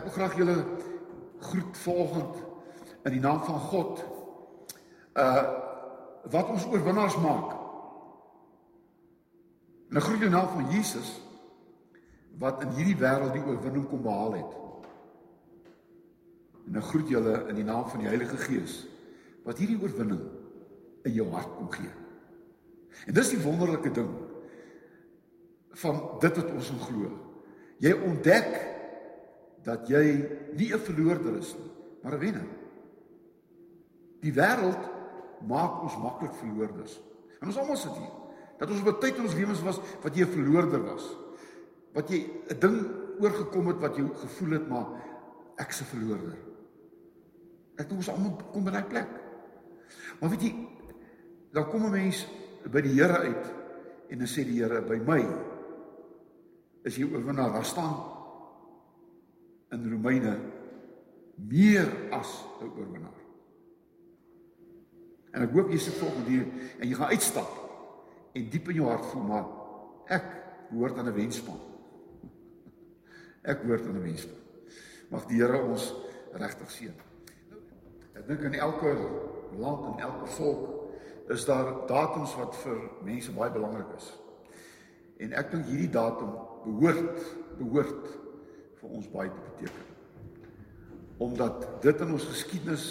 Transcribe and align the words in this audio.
Ek 0.00 0.06
wil 0.08 0.14
graag 0.16 0.36
julle 0.38 0.54
groet 1.44 1.78
vanoggend 1.82 2.36
in 3.04 3.12
die 3.12 3.20
naam 3.20 3.42
van 3.44 3.58
God. 3.68 4.04
Uh 5.12 5.42
wat 6.30 6.50
ons 6.52 6.66
oorwinnaars 6.68 7.14
maak. 7.16 7.54
En 9.88 9.96
ek 9.96 10.04
groet 10.04 10.20
in 10.20 10.28
die 10.28 10.34
naam 10.34 10.50
van 10.52 10.66
Jesus 10.72 11.08
wat 12.40 12.60
in 12.64 12.74
hierdie 12.76 12.96
wêreld 13.00 13.32
die 13.32 13.44
oorwinning 13.44 13.86
kom 13.88 14.02
behaal 14.04 14.36
het. 14.36 14.52
En 16.68 16.76
ek 16.80 16.88
groet 16.92 17.12
julle 17.12 17.34
in 17.52 17.56
die 17.56 17.64
naam 17.64 17.88
van 17.88 18.04
die 18.04 18.08
Heilige 18.08 18.36
Gees 18.44 18.82
wat 19.48 19.60
hierdie 19.60 19.80
oorwinning 19.80 20.20
in 21.08 21.16
jou 21.16 21.26
hart 21.32 21.56
kom 21.56 21.72
gee. 21.72 21.92
En 23.08 23.16
dis 23.16 23.32
die 23.32 23.40
wonderlike 23.40 23.92
ding 23.96 24.12
van 25.84 26.04
dit 26.20 26.40
wat 26.42 26.52
ons 26.52 26.72
glo. 26.84 27.12
Jy 27.80 27.96
ontdek 27.96 28.52
dat 29.64 29.88
jy 29.88 30.04
nie 30.56 30.72
'n 30.72 30.78
verloorder 30.78 31.36
is 31.36 31.54
nie, 31.54 31.70
maar 32.02 32.14
'n 32.14 32.18
wenner. 32.18 32.48
Die 34.20 34.32
wêreld 34.32 34.82
maak 35.48 35.82
ons 35.82 35.96
maklik 35.98 36.34
verloorders. 36.34 37.00
En 37.40 37.48
ons 37.48 37.56
almal 37.56 37.76
sit 37.76 37.96
hier. 37.96 38.12
Dat 38.58 38.70
ons 38.70 38.80
op 38.80 38.88
'n 38.88 39.00
tyd 39.00 39.16
in 39.16 39.22
ons 39.24 39.34
lewens 39.34 39.62
was 39.62 39.80
wat 40.02 40.14
jy 40.14 40.24
'n 40.24 40.32
verloorder 40.32 40.82
was. 40.82 41.16
Wat 41.92 42.08
jy 42.08 42.26
'n 42.48 42.58
ding 42.58 42.86
oorgekom 43.20 43.66
het 43.66 43.80
wat 43.80 43.96
jy 43.96 44.04
gevoel 44.14 44.50
het 44.50 44.68
maar 44.68 44.86
ek's 45.56 45.80
'n 45.80 45.84
verloorder. 45.84 46.36
Ek 47.76 47.88
dink 47.88 48.00
ons 48.00 48.08
almal 48.08 48.36
kom 48.52 48.64
by 48.64 48.70
daai 48.70 48.84
plek. 48.84 49.08
Maar 50.20 50.30
weet 50.30 50.42
jy, 50.42 50.68
dan 51.52 51.68
kom 51.70 51.84
'n 51.84 51.90
mens 51.90 52.26
by 52.70 52.80
die 52.80 52.94
Here 53.00 53.18
uit 53.18 53.54
en 54.08 54.18
dan 54.18 54.26
sê 54.26 54.44
die 54.44 54.60
Here 54.62 54.82
by 54.82 54.96
my 54.96 55.24
is 56.84 56.96
jy 56.96 57.04
oorwinnaar. 57.04 57.52
Daar 57.52 57.64
staan 57.64 58.19
in 59.70 59.90
Romeine 59.90 60.38
meer 61.48 61.88
as 62.10 62.44
'n 62.60 62.70
oorwinnaar. 62.76 63.18
En 65.30 65.42
ek 65.42 65.50
hoop 65.50 65.70
jy 65.70 65.78
sit 65.78 65.94
volgende 65.94 66.30
hier 66.30 66.46
en 66.78 66.88
jy 66.88 66.94
gaan 66.94 67.12
uitstap 67.14 67.50
en 68.32 68.50
diep 68.50 68.68
in 68.68 68.74
jou 68.74 68.88
hart 68.88 69.06
voel 69.06 69.22
maar 69.22 69.46
ek 70.06 70.26
hoort 70.70 70.98
aan 70.98 71.06
'n 71.06 71.14
wenspan. 71.14 71.60
Ek 73.50 73.62
hoort 73.62 73.86
aan 73.86 73.96
'n 73.96 74.02
wenspan. 74.02 74.38
Mag 75.10 75.26
die 75.26 75.40
Here 75.40 75.62
ons 75.62 75.94
regtig 76.32 76.70
seën. 76.70 76.94
Ek 78.14 78.26
dink 78.26 78.40
in 78.40 78.54
elke 78.54 78.94
land 79.58 79.86
en 79.86 80.02
elke 80.02 80.26
volk 80.26 80.80
is 81.28 81.44
daar 81.44 81.86
datums 81.86 82.34
wat 82.36 82.56
vir 82.56 82.78
mense 83.02 83.32
baie 83.32 83.50
belangrik 83.50 83.94
is. 83.96 84.18
En 85.18 85.32
ek 85.32 85.50
dink 85.50 85.66
hierdie 85.66 85.90
datum 85.90 86.32
behoort 86.64 87.36
behoort 87.58 88.19
vir 88.80 88.96
ons 88.96 89.10
baie 89.10 89.30
te 89.30 89.40
beteken. 89.50 89.88
Omdat 91.20 91.82
dit 91.84 92.00
in 92.00 92.12
ons 92.12 92.24
geskiedenis 92.24 92.86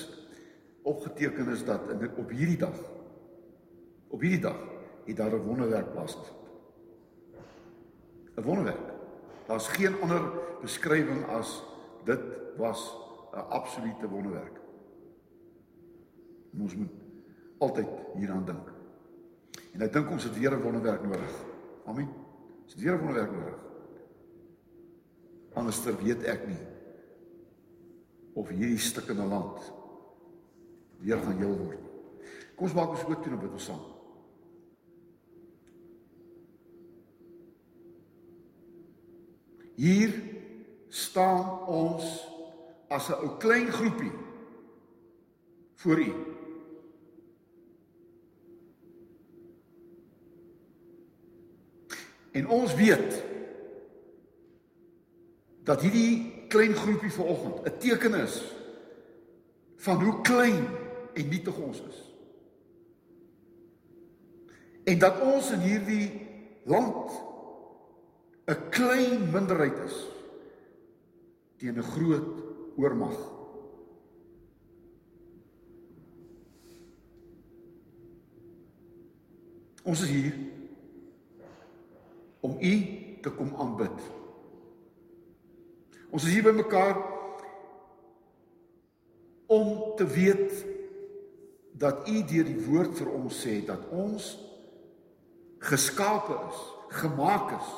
opgeteken 0.81 1.49
is 1.53 1.65
dat 1.65 1.89
in 1.89 2.09
op 2.17 2.29
hierdie 2.29 2.57
dag 2.57 2.77
op 4.09 4.21
hierdie 4.21 4.41
dag 4.41 4.57
het 5.05 5.17
daar 5.17 5.33
'n 5.33 5.45
wonderwerk 5.45 5.91
plaasgevind. 5.91 6.37
'n 8.37 8.41
Wonderwerk. 8.41 8.93
Daar's 9.45 9.67
geen 9.67 10.01
ander 10.01 10.21
beskrywing 10.61 11.25
as 11.27 11.63
dit 12.03 12.21
was 12.57 12.97
'n 13.33 13.49
absolute 13.49 14.07
wonderwerk. 14.07 14.59
En 16.53 16.61
ons 16.61 16.75
moet 16.75 16.91
altyd 17.57 17.87
hieraan 18.15 18.45
dink. 18.45 18.71
En 19.73 19.81
ek 19.81 19.93
dink 19.93 20.09
ons 20.09 20.23
het 20.23 20.39
weer 20.39 20.51
'n 20.51 20.61
wonderwerk 20.61 21.03
nodig. 21.03 21.45
Amen. 21.85 22.09
Ons 22.63 22.73
het 22.73 22.81
weer 22.81 22.93
'n 22.93 22.99
wonderwerk 22.99 23.31
nodig. 23.31 23.68
Anderster 25.53 25.95
weet 26.03 26.23
ek 26.29 26.47
nie 26.47 26.61
of 28.39 28.49
hierdie 28.53 28.79
stukkende 28.79 29.25
land 29.27 29.59
weer 30.99 31.19
gaan 31.23 31.37
heel 31.37 31.55
word. 31.57 31.85
Kom 32.55 32.67
ons 32.67 32.75
maak 32.75 32.93
ons 32.95 33.05
oop 33.07 33.23
toe 33.23 33.33
en 33.33 33.41
bid 33.41 33.55
ons 33.55 33.69
saam. 33.71 33.85
Hier 39.79 40.11
staan 40.91 41.67
ons 41.71 42.03
as 42.91 43.07
'n 43.09 43.21
ou 43.23 43.37
klein 43.39 43.71
groepie 43.71 44.11
voor 45.79 45.99
U. 45.99 46.13
En 52.31 52.47
ons 52.47 52.75
weet 52.75 53.23
dat 55.69 55.81
hierdie 55.85 56.45
klein 56.49 56.73
groepie 56.73 57.11
vanoggend 57.13 57.61
'n 57.65 57.77
teken 57.77 58.13
is 58.25 58.41
van 59.77 60.03
hoe 60.03 60.21
klein 60.21 60.65
en 61.13 61.29
nietig 61.29 61.57
ons 61.57 61.81
is. 61.81 61.97
En 64.83 64.99
dat 64.99 65.21
ons 65.21 65.51
in 65.51 65.59
hierdie 65.59 66.27
land 66.65 67.11
'n 68.45 68.69
klein 68.69 69.31
minderheid 69.31 69.77
is 69.85 70.07
teen 71.57 71.77
'n 71.77 71.91
groot 71.93 72.43
oormag. 72.75 73.17
Ons 79.83 80.01
is 80.01 80.09
hier 80.09 80.33
om 82.39 82.57
u 82.59 82.73
te 83.21 83.29
kom 83.29 83.55
aanbid. 83.55 84.18
Ons 86.09 86.25
is 86.25 86.33
hier 86.33 86.45
by 86.47 86.55
mekaar 86.57 86.97
om 89.49 89.95
te 89.97 90.05
weet 90.09 90.65
dat 91.79 92.07
U 92.09 92.23
deur 92.29 92.47
die 92.47 92.61
woord 92.65 92.97
vir 92.97 93.11
ons 93.13 93.41
sê 93.45 93.59
dat 93.65 93.85
ons 93.93 94.31
geskape 95.69 96.35
is, 96.49 96.63
gemaak 97.01 97.53
is 97.57 97.69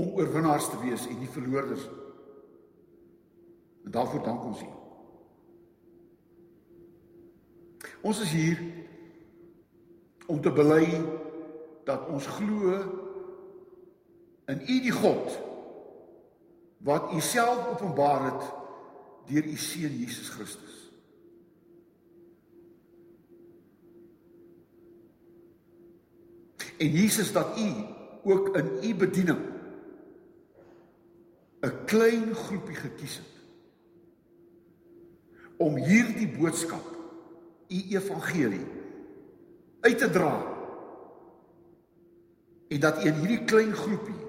om 0.00 0.14
oorwinnaars 0.16 0.70
te 0.72 0.80
wees 0.80 1.04
en 1.08 1.20
nie 1.20 1.30
verloorders 1.32 1.84
nie. 1.84 2.00
En 3.84 3.90
daarvoor 3.90 4.22
dank 4.24 4.44
ons 4.44 4.62
U. 4.62 4.70
Ons 8.02 8.20
is 8.24 8.32
hier 8.32 8.58
om 10.26 10.40
te 10.40 10.52
bely 10.54 10.86
dat 11.84 12.08
ons 12.08 12.26
glo 12.38 12.76
in 14.50 14.62
U 14.62 14.76
die 14.86 14.94
God 14.94 15.51
wat 16.82 17.12
u 17.12 17.20
self 17.20 17.66
openbaar 17.68 18.24
het 18.24 18.52
deur 19.26 19.44
u 19.44 19.56
seun 19.56 19.98
Jesus 19.98 20.28
Christus. 20.28 20.90
En 26.78 26.90
Jesus 26.90 27.32
dat 27.32 27.58
u 27.58 27.70
ook 28.22 28.56
in 28.56 28.90
u 28.90 28.94
bediening 28.94 29.38
'n 31.60 31.84
klein 31.84 32.34
groepie 32.34 32.74
gekies 32.74 33.16
het 33.16 33.32
om 35.56 35.76
hierdie 35.76 36.38
boodskap, 36.38 36.96
u 37.68 37.82
evangelie 37.88 38.66
uit 39.80 39.98
te 39.98 40.10
dra. 40.10 40.34
En 42.68 42.80
dat 42.80 43.04
u 43.04 43.06
in 43.06 43.14
hierdie 43.14 43.44
klein 43.44 43.74
groepie 43.74 44.20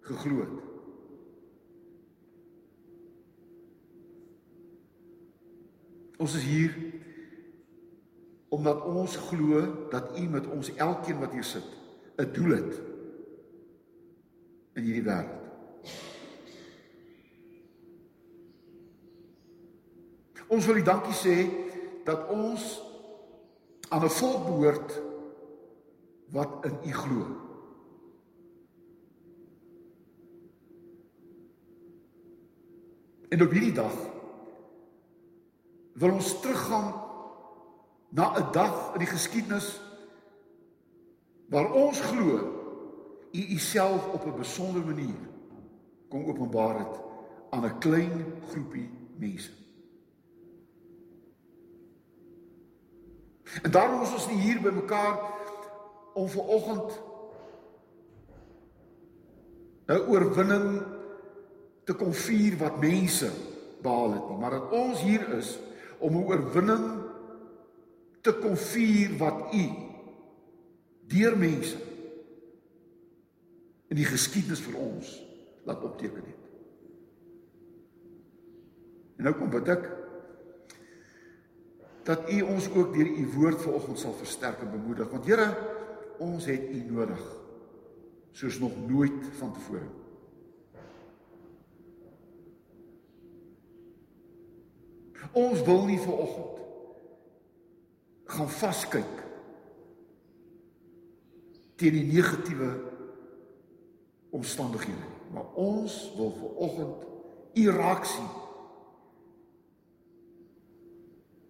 geglo 0.00 0.40
het. 0.40 0.63
Ons 6.16 6.34
is 6.34 6.44
hier 6.46 6.74
omdat 8.54 8.84
ons 8.86 9.16
glo 9.16 9.64
dat 9.90 10.18
U 10.18 10.28
met 10.30 10.46
ons 10.46 10.70
elkeen 10.74 11.18
wat 11.18 11.32
hier 11.32 11.44
sit 11.44 11.66
'n 12.16 12.32
doel 12.32 12.50
het 12.54 12.80
in 14.74 14.82
hierdie 14.82 15.02
wêreld. 15.02 15.42
Ons 20.46 20.66
wil 20.66 20.76
U 20.76 20.82
dankie 20.82 21.14
sê 21.14 21.36
dat 22.04 22.28
ons 22.28 22.82
aan 23.88 24.04
'n 24.04 24.10
volk 24.10 24.46
behoort 24.46 25.02
wat 26.30 26.64
in 26.64 26.78
U 26.84 26.92
glo. 26.92 27.22
En 33.28 33.42
op 33.42 33.50
hierdie 33.50 33.72
dag 33.72 34.13
wil 35.94 36.12
ons 36.12 36.40
teruggaan 36.40 36.94
na 38.08 38.34
'n 38.38 38.52
dag 38.52 38.92
in 38.92 38.98
die 38.98 39.10
geskiedenis 39.10 39.80
waar 41.48 41.72
ons 41.72 42.00
glo 42.00 42.38
u 43.32 43.42
uself 43.54 44.06
op 44.12 44.26
'n 44.26 44.36
besondere 44.36 44.84
manier 44.84 45.22
kom 46.08 46.24
openbaar 46.24 46.78
het 46.78 47.00
aan 47.50 47.64
'n 47.64 47.78
klein 47.78 48.24
groepie 48.50 48.90
mense. 49.18 49.50
En 53.62 53.70
daarom 53.70 54.02
is 54.02 54.12
ons 54.12 54.28
nie 54.28 54.40
hier 54.40 54.60
by 54.60 54.70
mekaar 54.70 55.18
om 56.14 56.28
ver 56.28 56.46
oggend 56.46 57.00
'n 59.86 60.06
oorwinning 60.08 60.82
te 61.84 61.94
kom 61.94 62.12
vier 62.12 62.56
wat 62.58 62.80
mense 62.80 63.30
behaal 63.82 64.12
het 64.12 64.28
nie, 64.28 64.38
maar 64.38 64.50
dat 64.50 64.70
ons 64.70 65.00
hier 65.00 65.28
is 65.36 65.58
om 65.98 66.16
'n 66.16 66.26
oorwinning 66.26 66.86
te 68.20 68.32
kom 68.32 68.56
vier 68.56 69.16
wat 69.18 69.54
u 69.54 69.64
deur 71.12 71.36
mense 71.38 71.76
in 73.88 73.96
die 73.96 74.08
geskiedenis 74.08 74.62
vir 74.64 74.78
ons 74.80 75.10
laat 75.64 75.82
opteken 75.84 76.24
het. 76.24 76.40
En 79.16 79.24
nou 79.24 79.34
kom 79.34 79.50
bid 79.50 79.68
ek 79.68 79.84
dat 82.04 82.30
u 82.32 82.40
ons 82.42 82.66
ook 82.74 82.92
deur 82.92 83.08
u 83.08 83.26
woord 83.36 83.60
vanoggend 83.62 83.98
sal 83.98 84.12
versterk 84.12 84.60
en 84.60 84.70
bemoedig 84.70 85.10
want 85.10 85.28
Here 85.28 85.48
ons 86.18 86.44
het 86.44 86.70
u 86.70 86.80
nodig 86.90 87.22
soos 88.34 88.58
nog 88.58 88.74
nooit 88.88 89.30
vantevore. 89.38 89.86
Ons 95.34 95.62
wil 95.66 95.84
nie 95.88 96.00
vanoggend 96.00 96.62
gaan 98.34 98.50
vaskyk 98.50 99.18
teen 101.78 101.96
die 101.98 102.06
negatiewe 102.06 102.70
omstandighede 104.34 105.10
maar 105.34 105.50
ons 105.58 105.98
wil 106.16 106.32
vanoggend 106.38 107.04
u 107.54 107.66
raak 107.70 108.04
sien 108.04 108.30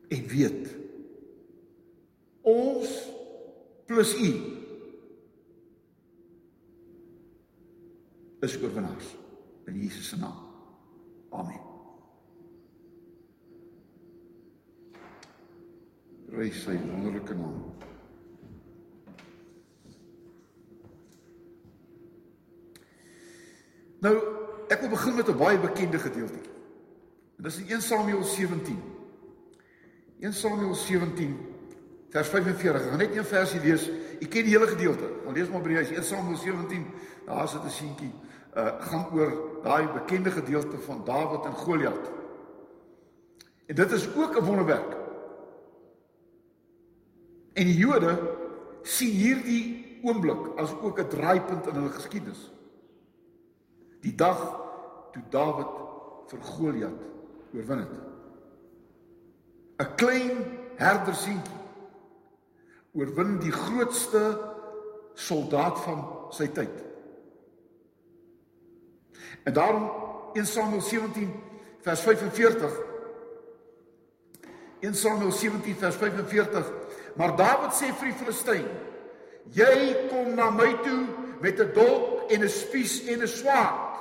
en 0.09 0.27
weet 0.33 0.75
ons 2.41 2.97
plus 3.87 4.15
u 4.21 4.33
is 8.45 8.57
oorwinnaars 8.63 9.17
in 9.67 9.79
Jesus 9.81 10.09
se 10.09 10.17
naam. 10.17 10.37
Amen. 11.31 11.74
Prys 16.35 16.65
sy 16.65 16.75
wonderlike 16.75 17.35
naam. 17.39 17.61
Nou, 24.03 24.15
ek 24.69 24.83
wil 24.83 24.91
begin 24.97 25.15
met 25.15 25.29
'n 25.31 25.39
baie 25.39 25.59
bekende 25.59 25.99
gedeelte. 25.99 26.41
Dit 27.37 27.47
is 27.47 27.59
in 27.59 27.71
1 27.77 27.83
Samuel 27.83 28.25
17. 28.25 28.83
1 30.21 30.33
Samuel 30.33 30.75
17 30.75 31.39
vers 32.11 32.29
45. 32.29 32.83
Ek 32.83 32.89
gaan 32.89 32.99
net 32.99 33.17
een 33.17 33.25
versie 33.25 33.61
lees. 33.61 33.91
Ek 34.21 34.31
ken 34.31 34.45
die 34.45 34.59
hele 34.59 34.67
gedeelte. 34.67 35.11
Maar 35.25 35.35
lees 35.35 35.49
maar 35.49 35.63
by 35.63 35.69
die 35.69 35.77
huis 35.77 35.91
1 35.91 36.05
Samuel 36.05 36.37
17. 36.37 36.87
Daar 37.27 37.49
sit 37.49 37.65
'n 37.65 37.71
seentjie 37.71 38.13
uh 38.57 38.81
gaan 38.81 39.07
oor 39.13 39.61
daai 39.63 39.89
bekende 39.93 40.31
gedeelte 40.31 40.79
van 40.79 41.05
Dawid 41.05 41.45
en 41.45 41.53
Goliat. 41.53 42.11
En 43.67 43.75
dit 43.75 43.93
is 43.93 44.15
ook 44.15 44.37
'n 44.37 44.45
wonderwerk. 44.45 45.04
En 47.55 47.69
die 47.71 47.77
Jode 47.79 48.15
sien 48.83 49.15
hierdie 49.15 50.01
oomblik 50.05 50.59
as 50.61 50.75
ook 50.83 50.99
'n 51.01 51.09
draaipunt 51.09 51.67
in 51.67 51.75
hulle 51.75 51.95
geskiedenis. 51.95 52.51
Die 54.01 54.15
dag 54.15 54.41
toe 55.13 55.23
Dawid 55.31 55.73
vir 56.27 56.41
Goliat 56.41 57.03
oorwin 57.55 57.79
het. 57.79 57.95
'n 59.79 59.95
Klein 59.97 60.45
herdersientjie 60.77 61.63
oorwin 62.93 63.39
die 63.39 63.53
grootste 63.53 64.23
soldaat 65.15 65.79
van 65.79 66.05
sy 66.31 66.47
tyd. 66.47 66.83
En 69.45 69.53
daarom 69.53 69.91
1 70.33 70.47
Samuel 70.47 70.81
17 70.81 71.33
vers 71.81 72.01
45 72.01 72.81
1 74.81 74.95
Samuel 74.95 75.33
17 75.33 75.77
vers 75.77 75.97
45 75.97 76.73
Maar 77.17 77.37
Dawid 77.37 77.75
sê 77.77 77.93
vir 77.95 78.11
die 78.11 78.19
Filistyn: 78.19 78.69
Jy 79.55 80.09
kom 80.11 80.35
na 80.35 80.51
my 80.51 80.71
toe 80.83 81.07
met 81.41 81.61
'n 81.61 81.73
dolk 81.75 82.31
en 82.31 82.43
'n 82.43 82.49
spies 82.49 83.07
en 83.07 83.23
'n 83.23 83.29
swaard. 83.29 83.93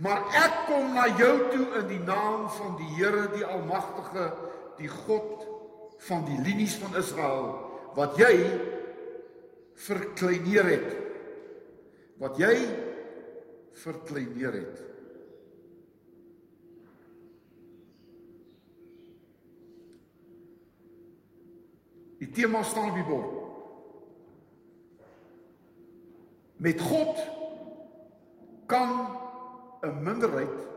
Maar 0.00 0.20
ek 0.32 0.54
kom 0.66 0.94
na 0.94 1.06
jou 1.16 1.50
toe 1.50 1.66
in 1.80 1.86
die 1.88 2.04
naam 2.04 2.48
van 2.48 2.76
die 2.76 2.88
Here 2.96 3.28
die 3.34 3.44
Almagtige, 3.44 4.32
die 4.78 4.88
God 4.88 5.46
van 5.98 6.24
die 6.24 6.38
linies 6.40 6.78
van 6.80 6.96
Israel 6.96 7.70
wat 7.94 8.16
jy 8.16 8.60
verkleineer 9.74 10.64
het. 10.64 10.96
Wat 12.16 12.38
jy 12.38 12.54
verkleineer 13.72 14.52
het. 14.52 14.89
Die 22.20 22.28
tema 22.28 22.62
staan 22.62 22.90
op 22.90 22.94
die 22.94 23.04
bord. 23.04 23.38
Met 26.60 26.80
God 26.80 27.16
kan 28.68 28.90
'n 29.80 30.02
minderheid 30.02 30.68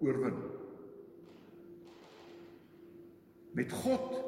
oorwin. 0.00 0.36
Met 3.50 3.72
God 3.72 4.24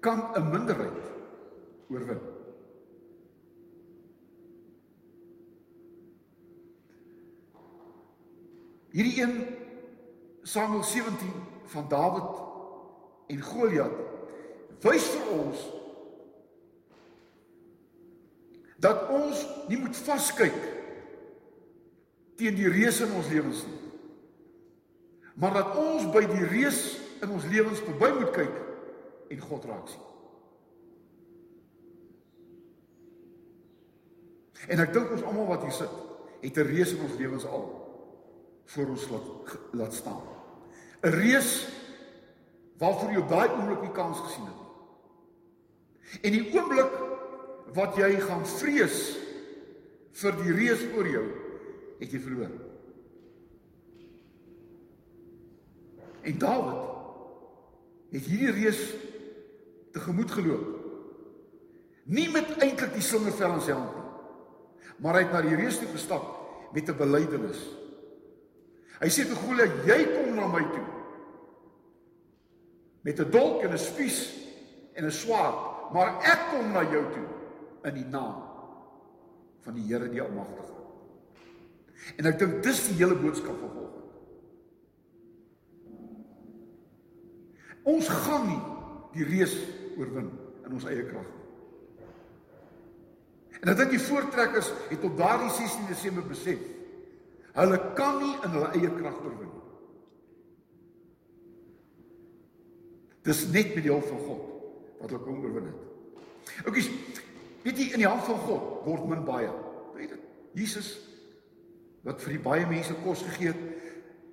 kan 0.00 0.34
'n 0.34 0.50
minderheid 0.50 1.02
oorwin. 1.88 2.20
Hierdie 8.90 9.22
een 9.22 9.46
Samuel 10.42 10.82
17 10.82 11.30
van 11.64 11.88
Dawid 11.88 12.42
en 13.26 13.40
Goliat 13.40 14.05
wys 14.84 15.06
vir 15.14 15.32
ons 15.36 15.64
dat 18.82 19.08
ons 19.08 19.44
nie 19.70 19.78
moet 19.80 19.96
vaskyk 20.06 20.58
teen 22.36 22.58
die 22.58 22.68
reus 22.68 23.00
in 23.00 23.14
ons 23.16 23.30
lewens 23.32 23.62
nie. 23.64 23.80
Maar 25.40 25.56
dat 25.60 25.78
ons 25.80 26.04
by 26.12 26.24
die 26.28 26.48
reus 26.48 26.80
in 27.24 27.32
ons 27.32 27.46
lewens 27.48 27.80
verby 27.84 28.10
moet 28.18 28.34
kyk 28.36 28.60
en 29.32 29.40
God 29.48 29.64
raak 29.68 29.88
sien. 29.90 30.04
En 34.72 34.82
ek 34.82 34.92
dink 34.94 35.12
ons 35.14 35.24
almal 35.28 35.50
wat 35.50 35.66
hier 35.66 35.76
sit, 35.76 35.96
het 36.42 36.56
'n 36.58 36.68
reus 36.68 36.92
in 36.92 37.02
ons 37.04 37.18
lewens 37.18 37.46
al 37.46 37.66
voor 38.66 38.88
ons 38.88 39.08
laat 39.08 39.58
laat 39.72 39.94
staan. 39.94 40.22
'n 41.02 41.08
Reus 41.08 41.68
waarvoor 42.78 43.10
jy 43.10 43.18
op 43.18 43.28
daai 43.28 43.48
oomblik 43.48 43.82
nie 43.82 43.92
kans 43.92 44.20
gesien 44.20 44.44
het 44.44 44.56
nie. 44.56 44.65
En 46.22 46.32
die 46.32 46.44
oomblik 46.54 46.92
wat 47.76 47.98
jy 47.98 48.12
gaan 48.22 48.46
vrees 48.46 49.00
vir 50.16 50.38
die 50.40 50.54
reus 50.56 50.84
voor 50.92 51.08
jou, 51.10 51.24
het 52.00 52.12
jy 52.12 52.20
verloor. 52.22 52.54
En 56.26 56.38
Dawid 56.42 56.82
het 58.16 58.28
hierdie 58.30 58.54
reus 58.54 58.80
tegemoet 59.92 60.30
geloop. 60.30 60.72
Nie 62.06 62.28
met 62.32 62.54
eintlik 62.62 62.94
die 62.94 63.04
slingervel 63.04 63.58
in 63.58 63.64
sy 63.66 63.74
hand 63.74 63.94
nie, 63.96 64.04
maar 65.02 65.18
hy 65.18 65.24
het 65.26 65.34
na 65.34 65.42
die 65.44 65.58
reus 65.58 65.80
toe 65.80 65.88
gestap 65.90 66.26
met 66.72 66.88
'n 66.88 66.96
belydenis. 66.96 67.60
Hy 69.00 69.08
sê 69.10 69.26
te 69.26 69.34
Goliat, 69.34 69.84
jy 69.84 70.04
kom 70.06 70.34
na 70.34 70.46
my 70.48 70.62
toe 70.72 70.86
met 73.06 73.20
'n 73.20 73.30
dolk 73.30 73.62
en 73.62 73.72
'n 73.72 73.78
spies 73.78 74.32
en 74.94 75.04
'n 75.04 75.12
swaard 75.12 75.75
maar 75.94 76.16
ek 76.26 76.48
kom 76.50 76.72
na 76.74 76.82
jou 76.90 77.02
toe 77.12 77.26
in 77.88 77.94
die 78.00 78.08
naam 78.10 78.42
van 79.66 79.74
die 79.76 79.86
Here 79.86 80.08
die 80.10 80.22
Almagtige. 80.22 80.74
En 82.18 82.28
ek 82.30 82.38
dink 82.38 82.60
dis 82.64 82.84
die 82.90 82.98
hele 83.00 83.16
boodskap 83.18 83.56
van 83.58 83.72
vanoggend. 83.72 84.04
Ons 87.86 88.08
gaan 88.10 88.48
nie 88.50 88.62
die 89.16 89.26
reus 89.26 89.54
oorwin 89.96 90.30
in 90.66 90.74
ons 90.74 90.86
eie 90.90 91.04
krag 91.06 91.26
nie. 91.26 91.44
En 93.62 93.72
ek 93.72 93.78
dink 93.80 93.94
die 93.94 94.02
voortrekkers 94.02 94.72
het 94.90 95.04
op 95.06 95.14
daardie 95.18 95.52
16 95.54 95.86
Desember 95.90 96.26
besef 96.26 96.72
hulle 97.56 97.78
kan 97.96 98.18
nie 98.20 98.34
in 98.44 98.52
hulle 98.52 98.72
eie 98.76 98.90
krag 98.98 99.16
oorwin 99.22 99.48
nie. 99.48 99.62
Dis 103.26 103.46
net 103.50 103.72
met 103.74 103.86
die 103.86 103.90
hulp 103.94 104.06
van 104.10 104.22
God 104.26 104.55
wat 105.00 105.10
hulle 105.10 105.22
kom 105.24 105.42
oorwin 105.44 105.70
het. 105.70 105.82
Oukies, 106.64 106.88
weet 107.64 107.78
jy 107.78 107.90
in 107.92 108.02
die 108.04 108.08
hand 108.08 108.24
van 108.24 108.38
God 108.46 108.86
word 108.86 109.08
min 109.10 109.24
baie. 109.26 109.50
Weet 109.96 110.14
dit? 110.14 110.24
Jesus 110.56 110.94
wat 112.06 112.22
vir 112.22 112.36
die 112.36 112.42
baie 112.44 112.66
mense 112.70 112.94
kos 113.02 113.24
gegee 113.26 113.50
het, 113.50 113.62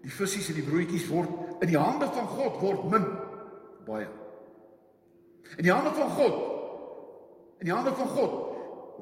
die 0.03 0.12
visse 0.13 0.41
en 0.51 0.60
die 0.60 0.65
broodjies 0.67 1.08
word 1.10 1.63
in 1.63 1.72
die 1.72 1.79
hande 1.79 2.05
van 2.13 2.27
God 2.36 2.60
word 2.62 2.84
min 2.91 3.08
baie. 3.88 4.10
In 5.58 5.65
die 5.65 5.74
hande 5.74 5.93
van 5.98 6.12
God 6.17 6.41
in 7.63 7.70
die 7.70 7.75
hande 7.75 7.93
van 7.96 8.10
God 8.12 8.34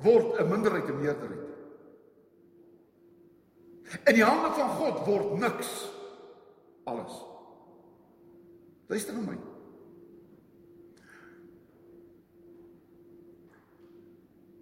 word 0.06 0.39
'n 0.39 0.50
minderheid 0.50 0.89
'n 0.89 1.00
meerderheid. 1.01 1.48
In 4.06 4.15
die 4.15 4.24
hande 4.24 4.53
van 4.53 4.70
God 4.70 5.06
word 5.08 5.39
niks 5.39 5.89
alles. 6.86 7.25
Luister 8.88 9.13
na 9.13 9.20
my. 9.20 9.50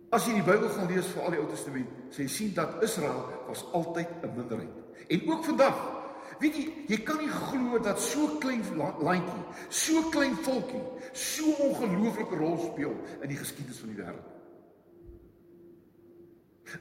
As 0.10 0.26
jy 0.26 0.40
die 0.40 0.46
Bybel 0.46 0.72
gaan 0.74 0.90
lees 0.90 1.10
vir 1.14 1.26
al 1.26 1.36
die 1.36 1.40
Ou 1.40 1.48
Testament, 1.52 1.90
sê 2.10 2.26
jy 2.26 2.32
sien 2.34 2.54
dat 2.58 2.82
Israel 2.86 3.28
was 3.46 3.62
altyd 3.78 4.10
'n 4.24 4.34
minderheid. 4.36 4.76
En 5.08 5.30
ook 5.30 5.44
vandag, 5.46 5.78
weet 6.40 6.56
jy, 6.56 6.66
jy 6.88 7.04
kan 7.04 7.18
nie 7.18 7.30
glo 7.30 7.80
dat 7.80 8.00
so 8.00 8.38
klein 8.40 8.64
landjie, 8.76 9.46
so 9.70 10.10
klein 10.10 10.36
volkie, 10.36 10.82
so 11.14 11.44
ongelooflike 11.52 12.36
rol 12.36 12.58
speel 12.58 12.96
in 13.22 13.30
die 13.30 13.38
geskiedenis 13.38 13.80
van 13.80 13.90
die 13.90 13.98
wêreld. 14.02 14.28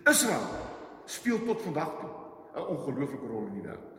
Israel 0.05 0.49
speel 1.05 1.45
tot 1.45 1.63
vandag 1.63 2.01
toe 2.01 2.11
'n 2.55 2.67
ongelooflike 2.67 3.27
rol 3.27 3.47
in 3.47 3.55
die 3.55 3.69
wêreld. 3.69 3.97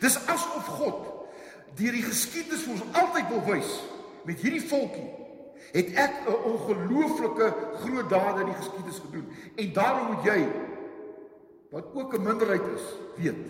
Dis 0.00 0.26
asof 0.26 0.66
God 0.66 1.28
deur 1.74 1.92
die 1.92 2.02
geskiedenis 2.02 2.62
vir 2.62 2.72
ons 2.72 2.92
altyd 2.92 3.28
wil 3.28 3.44
wys 3.44 3.80
met 4.24 4.40
hierdie 4.40 4.68
volkie 4.68 5.21
het 5.72 5.88
ek 5.94 6.14
'n 6.28 6.42
ongelooflike 6.52 7.54
groot 7.84 8.08
dade 8.08 8.40
in 8.40 8.46
die 8.46 8.60
geskiedenis 8.60 8.98
gedoen 8.98 9.26
en 9.56 9.72
daarom 9.72 10.06
moet 10.12 10.24
jy 10.24 10.40
wat 11.70 11.84
ook 11.94 12.14
'n 12.14 12.22
minderheid 12.22 12.66
is 12.74 12.84
weet 13.16 13.44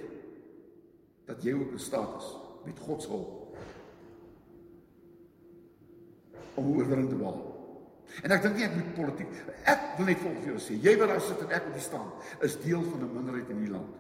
dat 1.25 1.43
jy 1.43 1.53
ook 1.53 1.71
in 1.71 1.79
staat 1.79 2.17
is 2.19 2.37
met 2.65 2.79
God 2.79 3.03
se 3.03 3.09
hulp 3.09 3.57
om 6.55 6.77
oorwinning 6.77 7.09
te 7.09 7.15
behaal. 7.15 7.51
En 8.23 8.31
ek 8.31 8.43
dink 8.43 8.57
nie 8.57 8.65
ek 8.65 8.75
moet 8.75 8.95
politiek 8.95 9.29
ek 9.65 9.97
wil 9.97 10.07
net 10.07 10.19
volgens 10.19 10.45
jou 10.45 10.59
sê 10.61 10.79
jy 10.83 10.97
wat 11.01 11.09
daar 11.09 11.21
sit 11.21 11.41
en 11.41 11.51
ek 11.51 11.65
wat 11.65 11.73
hier 11.73 11.83
staan 11.83 12.13
is 12.41 12.61
deel 12.61 12.83
van 12.83 13.01
'n 13.01 13.15
minderheid 13.15 13.49
in 13.49 13.57
hierdie 13.57 13.73
land. 13.73 13.93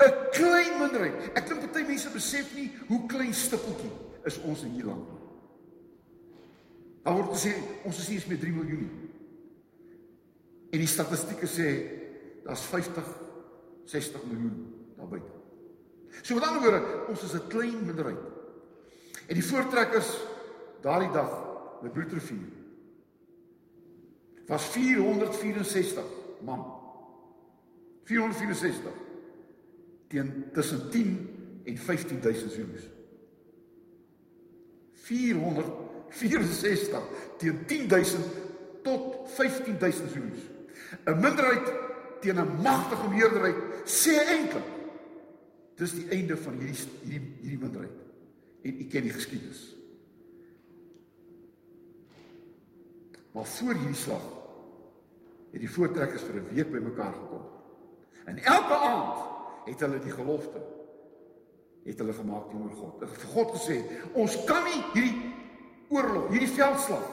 'n 0.00 0.12
Klein 0.30 0.78
minderheid. 0.78 1.30
Ek 1.34 1.48
dink 1.48 1.72
baie 1.72 1.86
mense 1.86 2.10
besef 2.10 2.54
nie 2.54 2.72
hoe 2.88 3.06
klein 3.06 3.34
stippeltjie 3.34 3.92
is 4.24 4.40
ons 4.40 4.62
in 4.62 4.70
hierdie 4.70 4.90
land 4.90 5.08
nie. 5.12 5.19
Daar 7.02 7.16
word 7.16 7.32
gesê 7.32 7.54
ons 7.88 7.98
is 7.98 8.08
hier 8.08 8.24
met 8.28 8.40
3 8.40 8.52
miljoen. 8.52 8.88
En 10.70 10.78
die 10.78 10.90
statistieke 10.90 11.48
sê 11.50 11.68
daar's 12.44 12.64
50 12.70 13.08
60 13.90 14.24
miljoen 14.30 14.58
daar 14.96 15.08
buite. 15.08 15.32
So 16.22 16.34
met 16.34 16.46
ander 16.46 16.62
woorde, 16.62 17.06
ons 17.08 17.22
is 17.22 17.34
'n 17.34 17.48
klein 17.48 17.86
minderheid. 17.86 18.22
En 19.26 19.34
die 19.34 19.44
voortrekkers 19.44 20.10
daardie 20.82 21.10
dag 21.10 21.32
met 21.82 21.92
Bloedrivier 21.92 22.48
was 24.46 24.64
464 24.64 26.04
man. 26.42 26.64
464 28.04 28.92
teen 30.08 30.44
tussen 30.52 30.90
10 30.90 31.60
en 31.64 31.78
15000 31.78 32.52
Zulus. 32.52 32.88
400 34.92 35.66
64 36.10 37.02
teen 37.38 37.66
10000 37.66 38.24
tot 38.82 39.28
15000 39.34 40.10
Zulus. 40.10 40.42
'n 41.04 41.20
Minderheid 41.20 41.72
teen 42.20 42.38
'n 42.38 42.62
magtige 42.62 43.08
meerderheid 43.08 43.56
sê 43.84 44.16
eintlik 44.26 44.68
dis 45.76 45.92
die 45.92 46.08
einde 46.08 46.36
van 46.36 46.58
hierdie 46.58 46.88
hierdie 47.02 47.32
hierdie 47.40 47.58
minderheid. 47.58 47.98
En 48.62 48.80
u 48.80 48.84
ken 48.84 49.02
die 49.02 49.12
geskiedenis. 49.12 49.76
Maar 53.32 53.44
voor 53.44 53.74
hierdie 53.74 53.96
slag 53.96 54.26
het 55.50 55.60
die 55.60 55.70
voortrekkers 55.70 56.22
vir 56.22 56.40
'n 56.40 56.54
week 56.54 56.70
bymekaar 56.70 57.12
gekom. 57.12 57.46
En 58.24 58.38
elke 58.38 58.74
aand 58.74 59.18
het 59.64 59.80
hulle 59.80 59.98
die 59.98 60.12
gelofte 60.12 60.60
het 61.84 61.98
hulle 61.98 62.12
gemaak 62.12 62.50
teenoor 62.50 62.70
God. 62.76 63.04
Vir 63.08 63.28
God 63.34 63.52
gesê, 63.56 63.76
ons 64.12 64.44
kan 64.44 64.64
nie 64.64 64.82
hierdie 64.92 65.32
oorlog, 65.90 66.30
hierdie 66.30 66.52
veldslag 66.54 67.06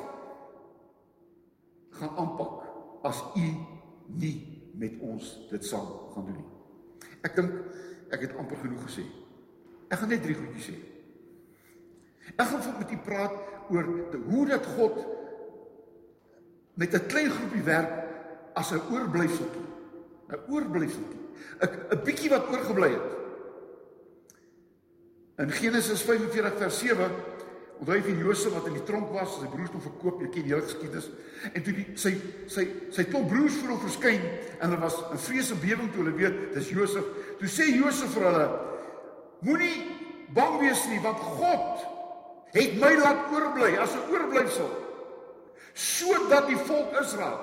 gaan 1.98 2.14
aanpak 2.22 2.62
as 3.08 3.24
u 3.36 3.48
nie 4.22 4.36
met 4.78 5.00
ons 5.02 5.34
dit 5.50 5.66
sal 5.66 5.88
gaan 6.14 6.28
doen 6.30 6.38
nie. 6.38 7.10
Ek 7.26 7.36
dink 7.36 7.56
ek 8.14 8.28
het 8.28 8.36
amper 8.40 8.60
genoeg 8.62 8.86
gesê. 8.86 9.04
Ek 9.90 10.00
gaan 10.00 10.12
net 10.14 10.24
drie 10.24 10.38
goedjies 10.38 10.70
sê. 10.70 10.76
Ek 12.36 12.46
gaan 12.46 12.78
met 12.78 12.92
u 12.92 12.98
praat 13.04 13.34
oor 13.74 13.88
te, 14.12 14.20
hoe 14.30 14.46
dat 14.48 14.66
God 14.78 15.00
met 16.78 16.94
'n 16.94 17.08
klein 17.08 17.32
groepie 17.32 17.64
werk 17.64 17.94
as 18.54 18.72
'n 18.72 18.82
oorblyfseltjie. 18.94 19.68
'n 20.30 20.40
Oorblyfseltjie. 20.54 21.24
'n 21.62 21.70
'n 21.92 22.04
bietjie 22.04 22.30
wat 22.30 22.48
oorgebly 22.52 22.92
het. 22.94 23.16
In 25.38 25.52
Genesis 25.52 26.02
45 26.02 26.58
vers 26.58 26.80
7 26.80 27.12
Onthou 27.80 27.96
jy 27.96 28.04
vir 28.08 28.24
Josef 28.26 28.54
wat 28.56 28.68
in 28.70 28.78
die 28.80 28.86
tronk 28.88 29.12
was, 29.14 29.36
sy 29.38 29.50
broers 29.52 29.74
toe 29.74 29.82
verkoop, 29.84 30.22
jy 30.22 30.30
ken 30.34 30.48
die 30.48 30.54
hele 30.56 30.66
geskiedenis. 30.66 31.10
En 31.54 31.66
toe 31.66 31.76
die 31.78 31.86
sy 32.00 32.14
sy 32.50 32.64
sy 32.96 33.06
klop 33.12 33.28
broers 33.30 33.60
voor 33.60 33.76
hom 33.76 33.84
verskyn 33.84 34.24
en 34.58 34.72
hulle 34.72 34.82
was 34.82 34.98
in 35.12 35.22
vrees 35.28 35.52
en 35.54 35.62
bewering 35.62 35.92
toe 35.94 36.04
hulle 36.04 36.16
weet 36.18 36.40
dis 36.56 36.72
Josef. 36.74 37.06
Toe 37.38 37.52
sê 37.52 37.70
Josef 37.76 38.16
vir 38.18 38.26
hulle: 38.30 38.48
Moenie 39.46 39.76
bang 40.34 40.58
wees 40.64 40.82
nie, 40.90 41.00
want 41.06 41.22
God 41.38 41.86
het 42.56 42.80
my 42.82 42.96
laat 42.98 43.30
oorbly 43.36 43.76
as 43.78 43.94
'n 43.94 44.10
oorblyfsel 44.10 44.70
sodat 45.78 46.48
die 46.50 46.58
volk 46.58 46.96
Israel 46.98 47.38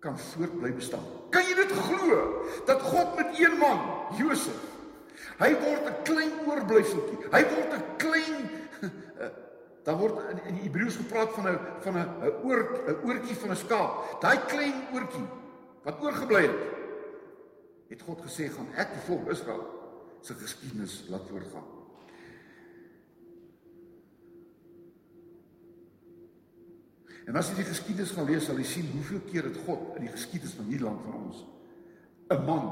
kan 0.00 0.18
voortbly 0.18 0.72
bestaan. 0.72 1.04
Kan 1.30 1.44
jy 1.44 1.54
dit 1.58 1.72
glo 1.72 2.20
dat 2.66 2.82
God 2.82 3.16
met 3.18 3.34
een 3.38 3.58
man, 3.58 3.80
Josef, 4.16 4.60
hy 5.40 5.50
word 5.64 5.86
'n 5.88 6.02
klein 6.04 6.34
oorblyfseltjie. 6.46 7.18
Hy 7.32 7.42
word 7.52 7.72
'n 7.74 7.84
klein 7.96 8.36
Daar 9.84 9.96
word 9.96 10.18
in, 10.30 10.40
in 10.44 10.54
die 10.58 10.66
Hebreëus 10.68 10.96
gepraat 11.00 11.32
van 11.32 11.48
'n 11.48 11.58
van 11.80 11.94
'n 11.96 12.08
'n 12.28 12.32
oor 12.44 12.60
'n 12.86 12.96
oortjie 13.08 13.36
van 13.36 13.50
'n 13.50 13.56
skaap. 13.56 14.20
Daai 14.20 14.38
klein 14.46 14.76
oortjie 14.92 15.26
wat 15.82 16.00
oorgebly 16.02 16.42
het. 16.42 16.60
Het 17.88 18.02
God 18.02 18.20
gesê 18.20 18.48
gaan 18.52 18.68
ek 18.76 18.92
die 18.92 19.06
volk 19.08 19.30
Israel 19.30 19.64
se 20.20 20.34
geskiedenis 20.34 21.04
laat 21.08 21.26
voortgaan. 21.28 21.64
En 27.26 27.36
as 27.36 27.48
jy 27.48 27.54
die 27.54 27.64
geskiedenis 27.64 28.10
gaan 28.10 28.26
lees, 28.26 28.44
sal 28.44 28.58
jy 28.58 28.64
sien 28.64 28.90
hoeveel 28.92 29.20
keer 29.20 29.44
het 29.44 29.56
God 29.66 29.96
in 29.96 30.02
die 30.02 30.12
geskiedenis 30.12 30.54
van 30.54 30.64
hierdie 30.64 30.86
land 30.86 31.02
van 31.02 31.14
ons 31.24 31.46
'n 32.30 32.44
man 32.44 32.66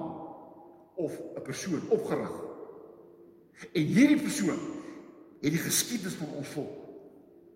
of 0.95 1.13
'n 1.37 1.43
persoon 1.43 1.83
opgerig. 1.89 2.48
En 3.73 3.83
hierdie 3.83 4.21
persoon 4.23 4.61
het 5.41 5.55
die 5.55 5.63
geskiedenis 5.63 6.19
van 6.19 6.35
ons 6.39 6.49
volk 6.55 6.87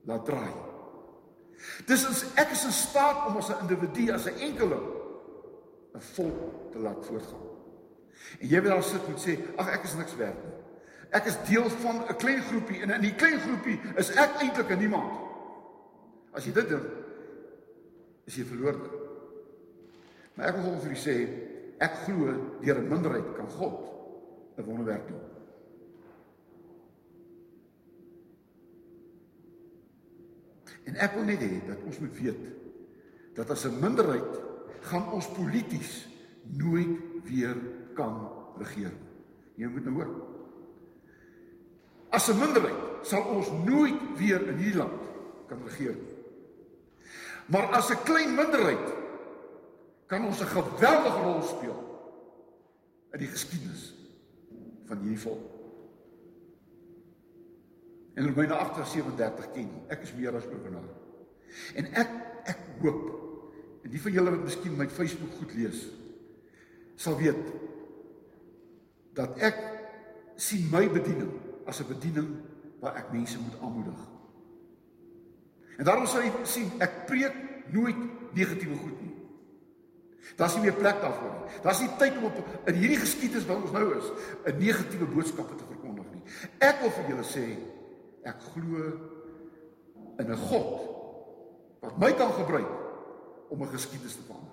laat 0.08 0.24
draai. 0.26 0.52
Dis 1.86 2.06
ons 2.08 2.24
ek 2.40 2.54
is 2.56 2.64
in 2.66 2.74
staat 2.74 3.26
om 3.28 3.36
as 3.38 3.50
'n 3.50 3.62
individu, 3.62 4.10
as 4.12 4.26
'n 4.26 4.38
enkeling 4.50 4.86
'n 5.94 6.00
volk 6.14 6.72
te 6.72 6.78
laat 6.78 7.06
voortgaan. 7.06 7.48
En 8.40 8.48
jy 8.48 8.62
wil 8.62 8.70
daar 8.70 8.82
sit 8.82 9.06
en 9.06 9.18
sê, 9.18 9.38
ag 9.56 9.68
ek 9.68 9.84
is 9.84 9.94
niks 9.94 10.16
werd 10.16 10.44
nie. 10.44 10.58
Ek 11.10 11.24
is 11.24 11.36
deel 11.48 11.70
van 11.70 12.02
'n 12.08 12.16
klein 12.16 12.42
groepie 12.42 12.80
en 12.82 12.90
in 12.90 13.00
die 13.00 13.14
klein 13.14 13.40
groepie 13.40 13.80
is 13.96 14.10
ek 14.10 14.40
eintlik 14.40 14.70
'n 14.70 14.78
niemand. 14.78 15.12
As 16.32 16.44
jy 16.44 16.52
dit 16.52 16.68
doen, 16.68 16.86
is 18.24 18.34
jy 18.34 18.44
verlore. 18.44 18.90
Maar 20.34 20.46
ek 20.48 20.56
wil 20.56 20.80
vir 20.80 20.90
u 20.90 20.96
sê, 20.96 21.16
ek 21.78 21.94
glo 22.04 22.58
deur 22.60 22.78
'n 22.78 22.88
minderheid 22.88 23.34
kan 23.36 23.48
God 23.48 23.92
'n 24.56 24.64
wonderwerk 24.64 25.08
doen. 25.08 25.31
En 30.84 30.96
ek 30.96 31.14
wil 31.16 31.24
net 31.24 31.42
hê 31.42 31.60
dat 31.66 31.84
ons 31.86 31.98
moet 32.02 32.16
weet 32.18 32.42
dat 33.36 33.50
as 33.50 33.64
'n 33.64 33.80
minderheid 33.80 34.40
gaan 34.80 35.12
ons 35.12 35.28
polities 35.32 36.08
nooit 36.42 36.98
weer 37.24 37.56
kan 37.94 38.28
regeer. 38.58 38.92
Jy 39.54 39.66
moet 39.66 39.84
nou 39.84 39.94
hoor. 39.94 40.10
As 42.10 42.28
'n 42.28 42.38
minderheid 42.38 43.06
sal 43.06 43.22
ons 43.22 43.50
nooit 43.64 44.18
weer 44.18 44.48
in 44.48 44.56
hierdie 44.56 44.78
land 44.78 45.00
kan 45.48 45.62
regeer 45.64 45.94
nie. 45.94 46.16
Maar 47.46 47.72
as 47.72 47.90
'n 47.90 48.02
klein 48.04 48.34
minderheid 48.34 48.92
kan 50.06 50.24
ons 50.24 50.40
'n 50.40 50.46
geweldige 50.46 51.22
rol 51.22 51.42
speel 51.42 51.80
in 53.12 53.18
die 53.18 53.28
geskiedenis 53.28 53.94
van 54.86 54.98
hierdie 54.98 55.18
volk. 55.18 55.61
En 58.14 58.26
Romeine 58.28 58.54
8:37 58.54 59.52
ken 59.52 59.68
jy. 59.68 59.82
Ek 59.88 60.02
is 60.02 60.14
meer 60.14 60.36
as 60.36 60.46
oorwinnaar. 60.46 60.88
En 61.74 61.88
ek 61.92 62.08
ek 62.52 62.62
hoop 62.82 63.02
en 63.82 63.90
die 63.90 64.00
van 64.02 64.14
julle 64.14 64.32
wat 64.34 64.44
miskien 64.46 64.76
my 64.78 64.88
Facebook 64.90 65.34
goed 65.38 65.52
lees 65.54 65.84
sal 66.98 67.16
weet 67.18 67.38
dat 69.16 69.38
ek 69.42 69.58
sien 70.40 70.68
my 70.72 70.84
bediening 70.90 71.30
as 71.66 71.80
'n 71.80 71.88
bediening 71.88 72.28
waar 72.80 72.96
ek 72.96 73.12
mense 73.12 73.38
moet 73.38 73.58
aanmoedig. 73.60 74.00
En 75.78 75.84
daarom 75.84 76.06
sal 76.06 76.22
jy 76.22 76.32
sien 76.42 76.70
ek 76.78 77.06
preek 77.06 77.34
nooit 77.72 77.96
negatiewe 78.34 78.76
goed 78.76 79.00
nie. 79.02 79.14
Daar's 80.36 80.54
nie 80.54 80.62
meer 80.62 80.78
plek 80.78 81.00
daarvoor 81.00 81.30
nie. 81.30 81.60
Daar's 81.62 81.80
nie 81.80 81.90
tyd 81.98 82.16
om 82.16 82.24
op 82.24 82.38
in 82.66 82.74
hierdie 82.74 82.98
geskiedenis 82.98 83.46
wat 83.46 83.62
ons 83.62 83.72
nou 83.72 83.86
is, 83.98 84.10
'n 84.46 84.58
negatiewe 84.58 85.06
boodskappe 85.06 85.54
te 85.54 85.64
verkondig 85.64 86.06
nie. 86.12 86.22
Ek 86.58 86.80
wil 86.80 86.90
vir 86.90 87.08
julle 87.08 87.24
sê, 87.24 87.58
ek 88.22 88.38
glo 88.52 88.82
in 90.18 90.30
'n 90.30 90.36
God 90.36 90.70
wat 91.80 91.98
my 91.98 92.12
kan 92.14 92.32
gebruik 92.32 92.70
om 93.48 93.62
'n 93.62 93.68
geskiedenis 93.74 94.16
te 94.16 94.22
verander. 94.22 94.52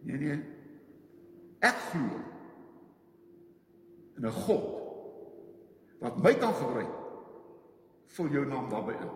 Nee 0.00 0.18
nee. 0.18 0.44
Ek 1.58 1.76
glo 1.90 2.20
in 4.16 4.26
'n 4.26 4.32
God 4.32 4.64
wat 6.00 6.22
my 6.22 6.34
kan 6.34 6.54
gebruik. 6.54 6.94
Vul 8.06 8.28
jou 8.28 8.46
naam 8.46 8.68
daarbey 8.68 8.94
in. 8.94 9.10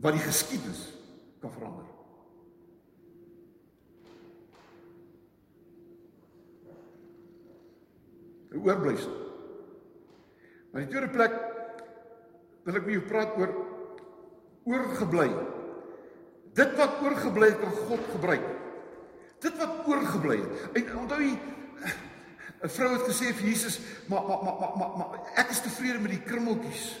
Wat 0.00 0.12
die 0.12 0.22
geskiedenis 0.22 0.92
kan 1.40 1.52
verander. 1.52 1.84
Die 8.50 8.60
oorblysel. 8.60 9.27
Maar 10.78 10.86
die 10.86 10.94
tweede 10.94 11.10
plek 11.10 11.32
wil 12.62 12.76
ek 12.78 12.84
met 12.86 12.94
jou 12.94 13.06
praat 13.08 13.32
oor 13.34 13.54
oorgebly. 14.70 15.24
Dit 16.54 16.76
wat 16.78 17.00
oorgebly 17.02 17.48
het 17.50 17.64
kan 17.64 17.72
God 17.88 18.04
gebruik. 18.12 18.44
Dit 19.42 19.56
wat 19.58 19.88
oorgebly 19.90 20.36
het. 20.38 20.76
En 20.78 20.92
onthou 21.00 21.18
jy 21.24 21.32
'n 22.62 22.70
vrou 22.76 22.92
het 22.92 23.08
gesê 23.10 23.34
vir 23.34 23.48
Jesus, 23.48 23.80
"Maar 24.06 24.22
maar 24.22 24.44
maar 24.44 24.76
maar 24.78 24.92
maar 24.98 25.18
ek 25.34 25.50
is 25.50 25.60
tevrede 25.60 25.98
met 25.98 26.10
die 26.10 26.22
krummeltjies 26.22 27.00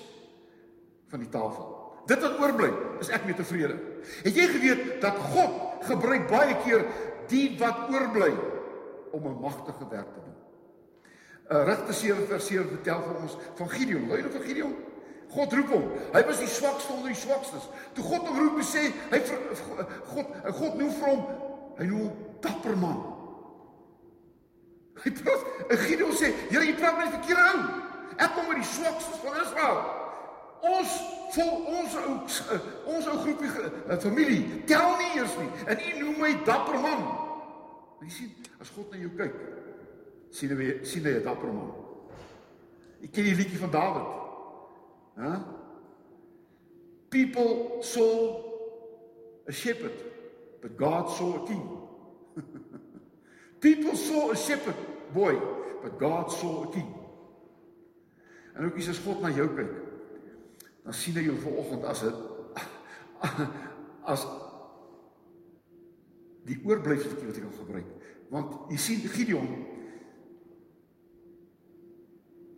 van 1.08 1.20
die 1.20 1.28
tafel." 1.28 2.02
Dit 2.06 2.20
wat 2.20 2.38
oorbly, 2.40 2.72
is 3.00 3.08
ek 3.08 3.24
mee 3.24 3.34
tevrede. 3.34 3.78
Het 4.24 4.34
jy 4.34 4.46
geweet 4.46 5.00
dat 5.00 5.14
God 5.14 5.84
gebruik 5.84 6.28
baie 6.28 6.56
keer 6.64 6.84
die 7.28 7.56
wat 7.58 7.90
oorbly 7.90 8.34
om 9.12 9.26
'n 9.26 9.40
magtige 9.40 9.88
werk 9.88 10.14
te 10.14 10.20
doen? 10.24 10.37
Uh 11.48 11.64
Rigter 11.64 11.94
7 11.94 12.26
vers 12.28 12.46
7 12.46 12.68
vertel 12.68 13.02
vir 13.02 13.20
ons 13.22 13.36
van 13.56 13.70
Gideon. 13.72 14.08
Hoor 14.08 14.20
jy 14.20 14.30
van 14.32 14.42
Gideon? 14.44 14.74
God 15.32 15.52
roep 15.52 15.70
hom. 15.72 15.86
Hy 16.12 16.22
was 16.28 16.40
die 16.40 16.48
swakste 16.48 16.92
onder 16.92 17.12
die 17.12 17.20
swakstes. 17.20 17.68
Toe 17.96 18.04
God 18.04 18.26
hom 18.28 18.40
roep 18.40 18.58
en 18.60 18.68
sê, 18.68 18.88
hy 19.12 19.20
vir, 19.28 19.62
God 20.10 20.34
God 20.58 20.76
noem 20.80 20.92
vir 20.96 21.08
hom, 21.08 21.22
hy 21.78 21.88
noem 21.88 22.02
hom 22.06 22.26
dapper 22.44 22.76
man. 22.80 22.98
Hy 24.98 25.12
praat, 25.20 25.46
Gideon 25.86 26.12
sê, 26.16 26.32
"Here, 26.50 26.64
jy 26.64 26.74
praat 26.76 26.96
met 26.98 27.08
die 27.08 27.16
verkeerde 27.18 27.44
ou. 27.54 27.64
Ek 28.18 28.34
kom 28.34 28.48
met 28.48 28.56
die 28.56 28.72
swakstes 28.74 29.20
van 29.22 29.40
Israel." 29.42 29.80
Ons 30.60 31.00
vol 31.34 31.64
ons 31.78 31.96
ou 31.96 32.14
ons 32.96 33.06
ou 33.06 33.18
groepie 33.22 33.50
eh, 33.88 33.98
familie 34.02 34.64
tel 34.66 34.96
nie 34.98 35.10
eers 35.20 35.36
nie 35.38 35.50
en 35.66 35.78
u 35.78 35.92
noem 36.00 36.20
my 36.20 36.32
dapper 36.44 36.80
man. 36.82 37.04
Jy 38.02 38.10
sien, 38.10 38.32
as 38.60 38.70
God 38.74 38.90
na 38.90 38.98
jou 38.98 39.10
kyk, 39.18 39.36
sien 40.30 40.56
hy 40.56 40.84
sien 40.84 41.06
'n 41.06 41.22
dapper 41.22 41.52
man. 41.52 41.72
Ek 43.02 43.12
ken 43.12 43.24
die 43.24 43.34
liedjie 43.34 43.58
van 43.58 43.70
Dawid. 43.70 44.08
Hæ? 45.18 45.32
People 47.10 47.82
saw 47.82 48.44
a 49.48 49.52
shepherd, 49.52 49.96
but 50.60 50.76
God 50.76 51.10
saw 51.10 51.42
a 51.42 51.46
king. 51.46 51.64
People 53.60 53.96
saw 53.96 54.30
a 54.30 54.36
shepherd 54.36 54.76
boy, 55.14 55.34
but 55.82 55.98
God 55.98 56.30
saw 56.32 56.68
a 56.68 56.72
king. 56.72 56.94
En 58.56 58.64
ook 58.64 58.76
as 58.76 58.98
God 58.98 59.22
na 59.22 59.30
jou 59.30 59.46
kyk, 59.54 59.72
dan 60.84 60.96
sien 60.96 61.14
hy 61.14 61.28
jou 61.28 61.38
vanoggend 61.38 61.84
as 61.86 62.02
'n 62.02 62.14
as 64.12 64.26
die 66.48 66.58
oorblyfseltjie 66.64 67.26
wat 67.26 67.36
hy 67.36 67.42
kan 67.42 67.58
gebruik. 67.58 67.88
Want 68.32 68.70
jy 68.72 68.78
sien 68.78 69.08
Gideon 69.12 69.48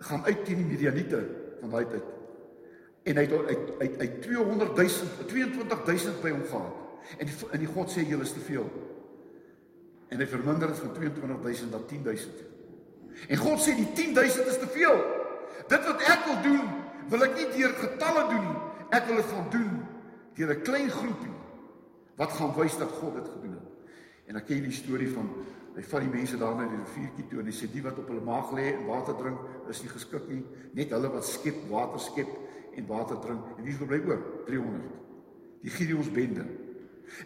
gaan 0.00 0.24
uit 0.24 0.44
teen 0.44 0.62
die 0.62 0.66
Midianiete 0.66 1.20
van 1.60 1.72
daai 1.74 1.86
tyd. 1.90 2.06
En 3.08 3.16
hy 3.16 3.24
het 3.26 3.32
uit 3.32 3.72
uit 3.80 3.98
uit 3.98 4.22
200 4.22 4.76
000 4.76 5.26
22000 5.26 6.22
by 6.22 6.32
hom 6.34 6.44
gehad. 6.48 6.78
En 7.18 7.26
die, 7.26 7.36
en 7.50 7.62
die 7.64 7.70
God 7.70 7.92
sê 7.92 8.04
julle 8.06 8.26
is 8.26 8.32
te 8.36 8.44
veel. 8.44 8.66
En 10.10 10.20
hy 10.20 10.26
verminder 10.28 10.72
dit 10.72 10.82
van 10.82 10.92
22000 10.96 11.70
na 11.72 11.80
10000. 11.88 12.42
En 13.28 13.40
God 13.40 13.62
sê 13.62 13.76
die 13.76 13.88
10000 13.96 14.52
is 14.52 14.60
te 14.60 14.68
veel. 14.74 15.00
Dit 15.70 15.86
wat 15.86 16.04
ek 16.08 16.26
wil 16.28 16.40
doen 16.48 16.76
wil 17.10 17.26
ek 17.26 17.36
nie 17.38 17.48
deur 17.56 17.72
getalle 17.78 18.26
doen 18.30 18.44
nie. 18.46 18.58
Ek 18.94 19.06
wil 19.08 19.20
dit 19.20 19.32
gaan 19.32 19.48
doen 19.52 19.72
deur 20.38 20.54
'n 20.54 20.62
klein 20.62 20.90
groepie 20.90 21.36
wat 22.16 22.32
gaan 22.36 22.54
wys 22.56 22.76
dat 22.78 22.92
God 23.00 23.14
dit 23.14 23.28
gedoen 23.28 23.52
het. 23.58 23.68
En 24.26 24.32
dan 24.38 24.44
ken 24.44 24.56
jy 24.56 24.62
die 24.62 24.82
storie 24.82 25.10
van 25.10 25.28
hy 25.76 25.82
vat 25.82 26.02
die 26.02 26.12
mense 26.12 26.38
daar 26.38 26.54
na 26.58 26.66
die 26.68 26.78
riviertjie 26.80 27.26
toe 27.30 27.40
en 27.40 27.46
hy 27.46 27.52
sê 27.54 27.68
die 27.70 27.82
wat 27.82 27.98
op 27.98 28.08
hulle 28.10 28.24
maag 28.26 28.50
lê 28.56 28.72
en 28.74 28.86
water 28.88 29.14
drink 29.18 29.68
is 29.70 29.82
nie 29.84 29.92
geskik 29.92 30.26
nie, 30.28 30.42
net 30.74 30.90
hulle 30.90 31.10
wat 31.12 31.24
skep, 31.28 31.60
water 31.70 32.02
skep 32.02 32.32
en 32.76 32.86
water 32.86 33.20
drink. 33.22 33.44
En 33.58 33.64
wie 33.64 33.86
bly 33.86 34.00
oor? 34.08 34.20
300. 34.46 34.98
Die 35.62 35.70
Gideons 35.70 36.10
bende. 36.14 36.46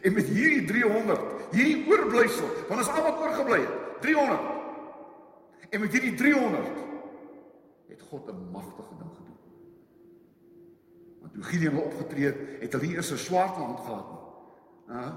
En 0.00 0.12
met 0.16 0.28
hierdie 0.33 0.64
300, 0.64 1.20
hierdie 1.52 1.85
oorblysel, 1.90 2.48
want 2.68 2.80
ons 2.80 2.92
almal 2.94 3.18
oorgebly 3.20 3.61
het, 3.61 3.74
300. 4.00 4.40
En 5.70 5.80
met 5.83 5.92
hierdie 5.92 6.14
300 6.14 6.80
het 7.92 8.02
God 8.11 8.30
'n 8.30 8.50
magtige 8.52 8.94
ding 8.98 9.12
gedoen. 9.16 9.38
Toe 11.33 11.42
Gideon 11.42 11.83
opgetree 11.83 12.24
het, 12.24 12.38
het 12.61 12.72
hulle 12.72 12.87
nie 12.87 12.96
eers 12.96 13.12
'n 13.12 13.16
swaard 13.16 13.57
in 13.57 13.62
hand 13.62 13.80
gehad 13.80 14.09
nie. 14.11 14.24
Hæ? 14.96 15.12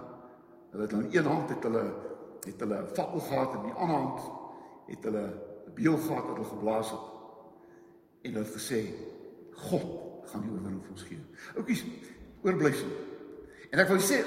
Hulle 0.71 0.83
het 0.83 0.91
in 0.91 1.07
een 1.11 1.25
hand 1.25 1.49
het 1.49 1.63
hulle 1.63 2.06
het 2.45 2.59
hulle 2.59 2.81
'n 2.81 2.93
fakkel 2.95 3.19
gehad 3.19 3.53
in 3.53 3.61
die 3.61 3.77
ander 3.77 3.95
hand 3.95 4.21
het 4.87 5.03
hulle 5.03 5.25
'n 5.67 5.73
beul 5.73 5.97
gehad 5.97 6.25
wat 6.25 6.35
hulle 6.35 6.49
geblaas 6.49 6.89
het. 6.91 7.05
En 8.21 8.31
hulle 8.33 8.45
het 8.45 8.53
gesê 8.53 8.81
God 9.51 9.85
gaan 10.25 10.41
die 10.41 10.51
oorwinning 10.51 10.83
vir 10.83 10.91
ons 10.91 11.03
gee. 11.03 11.19
Oukies, 11.55 11.85
oorblyfsel. 12.41 12.87
En 13.71 13.79
ek 13.79 13.87
wil 13.87 13.99
sê 13.99 14.23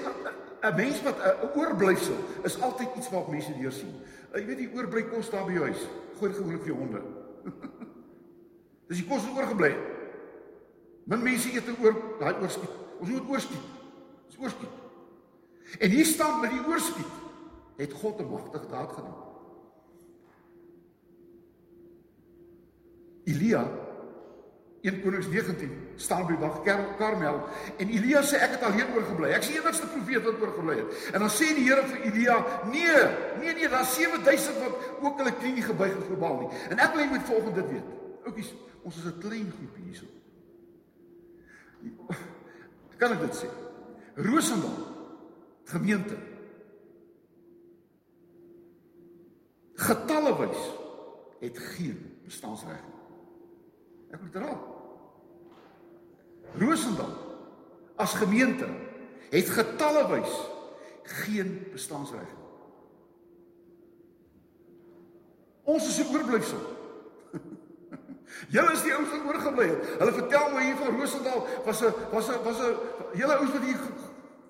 'n 0.63 0.77
mens 0.77 1.03
wat 1.03 1.17
'n 1.19 1.59
oorblyfsel 1.59 2.17
is 2.43 2.61
altyd 2.61 2.89
iets 2.97 3.11
wat 3.11 3.29
mense 3.29 3.59
deur 3.59 3.73
sien. 3.73 3.95
Jy 4.35 4.45
weet 4.47 4.59
die 4.59 4.71
oorbly 4.75 5.03
kos 5.09 5.31
daar 5.31 5.47
by 5.47 5.53
jou 5.53 5.65
huis. 5.65 5.89
Gooi 6.19 6.33
gewoonlik 6.33 6.63
vir 6.63 6.73
jou 6.75 6.79
honde. 6.79 7.03
Dis 8.89 8.99
die 8.99 9.07
kos 9.07 9.25
wat 9.27 9.37
oorgebly 9.37 9.69
het. 9.69 9.87
Min 11.05 11.23
mense 11.23 11.53
eet 11.53 11.69
oor 11.81 11.97
daai 12.21 12.35
oorskiet. 12.43 12.71
Ons 13.01 13.11
moet 13.11 13.29
oorskiet. 13.29 13.67
Ons 14.27 14.39
oorskiet. 14.39 14.77
En 15.79 15.91
hier 15.91 16.07
staan 16.07 16.41
by 16.41 16.49
die 16.49 16.67
oorskiet 16.67 17.17
het 17.81 17.93
God 17.93 18.21
'n 18.21 18.31
magtige 18.31 18.67
daad 18.67 18.93
gedoen. 18.93 19.19
Elia 23.25 23.71
1 24.81 25.03
Konings 25.03 25.29
19 25.29 25.71
staan 25.97 26.27
by 26.27 26.37
Bag 26.37 26.63
Karmel 26.97 27.43
en 27.77 27.89
Elia 27.89 28.23
sê 28.23 28.37
ek 28.41 28.51
het 28.51 28.63
alleen 28.63 28.95
oorgebly. 28.95 29.29
Ek 29.29 29.45
is 29.45 29.49
die 29.53 29.61
enigste 29.61 29.87
profeet 29.87 30.25
wat 30.25 30.41
oorgebly 30.41 30.77
het. 30.77 31.11
En 31.13 31.21
dan 31.21 31.29
sê 31.29 31.53
die 31.57 31.69
Here 31.69 31.85
vir 31.87 32.01
Elia: 32.01 32.37
"Nee, 32.65 33.03
nee 33.41 33.55
nee, 33.55 33.69
daar's 33.69 33.95
7000 33.95 34.59
wat 34.59 34.75
ook 35.01 35.19
hulle 35.19 35.33
knie 35.33 35.53
nie 35.53 35.63
gebuig 35.63 35.95
het 35.95 36.05
voor 36.05 36.17
Baal 36.17 36.41
nie." 36.41 36.49
En 36.69 36.79
ek 36.79 36.93
wil 36.95 37.03
net 37.03 37.13
met 37.13 37.23
volgende 37.23 37.61
dit 37.61 37.71
weet. 37.71 37.89
Oukies, 38.25 38.55
ons 38.83 38.97
is 38.97 39.05
'n 39.05 39.19
klein 39.19 39.53
groepie 39.57 39.85
hierso. 39.85 40.07
Kan 42.97 43.13
ek 43.13 43.21
dit 43.21 43.45
sê? 43.45 43.49
Rosendal 44.15 44.77
gemeente. 45.65 46.30
Getalle 49.81 50.35
wys 50.37 50.65
het 51.41 51.59
geen 51.77 52.01
bestaansreg 52.27 52.81
nie. 52.85 52.99
Ek 54.13 54.21
moet 54.21 54.39
raak. 54.43 54.67
Rosendal 56.61 57.13
as 58.01 58.17
gemeente 58.19 58.67
het 59.31 59.53
getalle 59.55 60.05
wys 60.11 60.35
geen 61.23 61.55
bestaansreg 61.73 62.29
nie. 62.29 62.49
Ons 65.71 65.87
is 65.89 65.99
'n 66.03 66.13
oorblyfsel. 66.13 66.63
Julle 68.55 68.73
is 68.73 68.83
die 68.83 68.95
ouens 68.95 69.11
wat 69.11 69.27
oorgebly 69.27 69.69
het. 69.69 69.87
Hulle 69.99 70.13
vertel 70.13 70.51
my 70.51 70.65
hier 70.65 70.77
van 70.77 70.99
Rosendal 70.99 71.47
was 71.65 71.81
'n 71.81 71.95
was 72.13 72.29
'n 72.29 72.43
was 72.45 72.59
'n 72.59 72.77
hele 73.15 73.37
ouens 73.37 73.53
wat 73.53 73.63
hier 73.63 73.81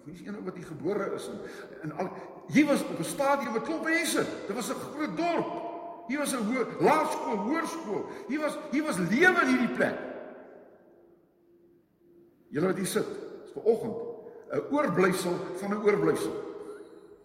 wie 0.05 0.15
is 0.15 0.27
een 0.27 0.45
wat 0.45 0.55
hier 0.55 0.67
gebore 0.67 1.15
is 1.15 1.29
en, 1.29 1.41
en 1.83 1.93
al 1.93 2.09
hier 2.51 2.67
was 2.67 2.83
op 2.83 2.99
'n 2.99 3.05
stadium 3.05 3.53
met 3.53 3.63
klop 3.63 3.85
mense. 3.85 4.25
Dit 4.47 4.55
was 4.55 4.69
'n 4.69 4.83
groot 4.93 5.17
dorp. 5.17 5.51
Hier 6.07 6.19
was 6.19 6.33
'n 6.33 6.67
laerskool, 6.81 7.37
hoërskool. 7.37 8.07
Hier 8.29 8.41
was 8.41 8.59
hier 8.71 8.83
was 8.83 8.97
lewe 8.97 9.41
in 9.41 9.49
hierdie 9.49 9.75
plek. 9.75 9.99
Julle 12.49 12.67
wat 12.67 12.77
hier 12.77 12.87
sit, 12.87 13.07
is 13.45 13.53
ver 13.53 13.63
oggend 13.63 13.97
'n 14.51 14.63
oorblyfsel 14.71 15.37
van 15.57 15.71
'n 15.71 15.83
oorblyfsel. 15.83 16.35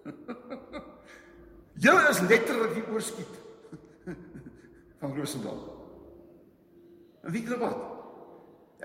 Julle 1.85 2.09
is 2.09 2.19
letterlik 2.19 2.73
die 2.73 2.87
oorskiet 2.91 3.35
van 4.99 5.17
Rosendal. 5.17 5.75
En 7.21 7.31
weet 7.31 7.43
julle 7.43 7.57
wat? 7.57 7.77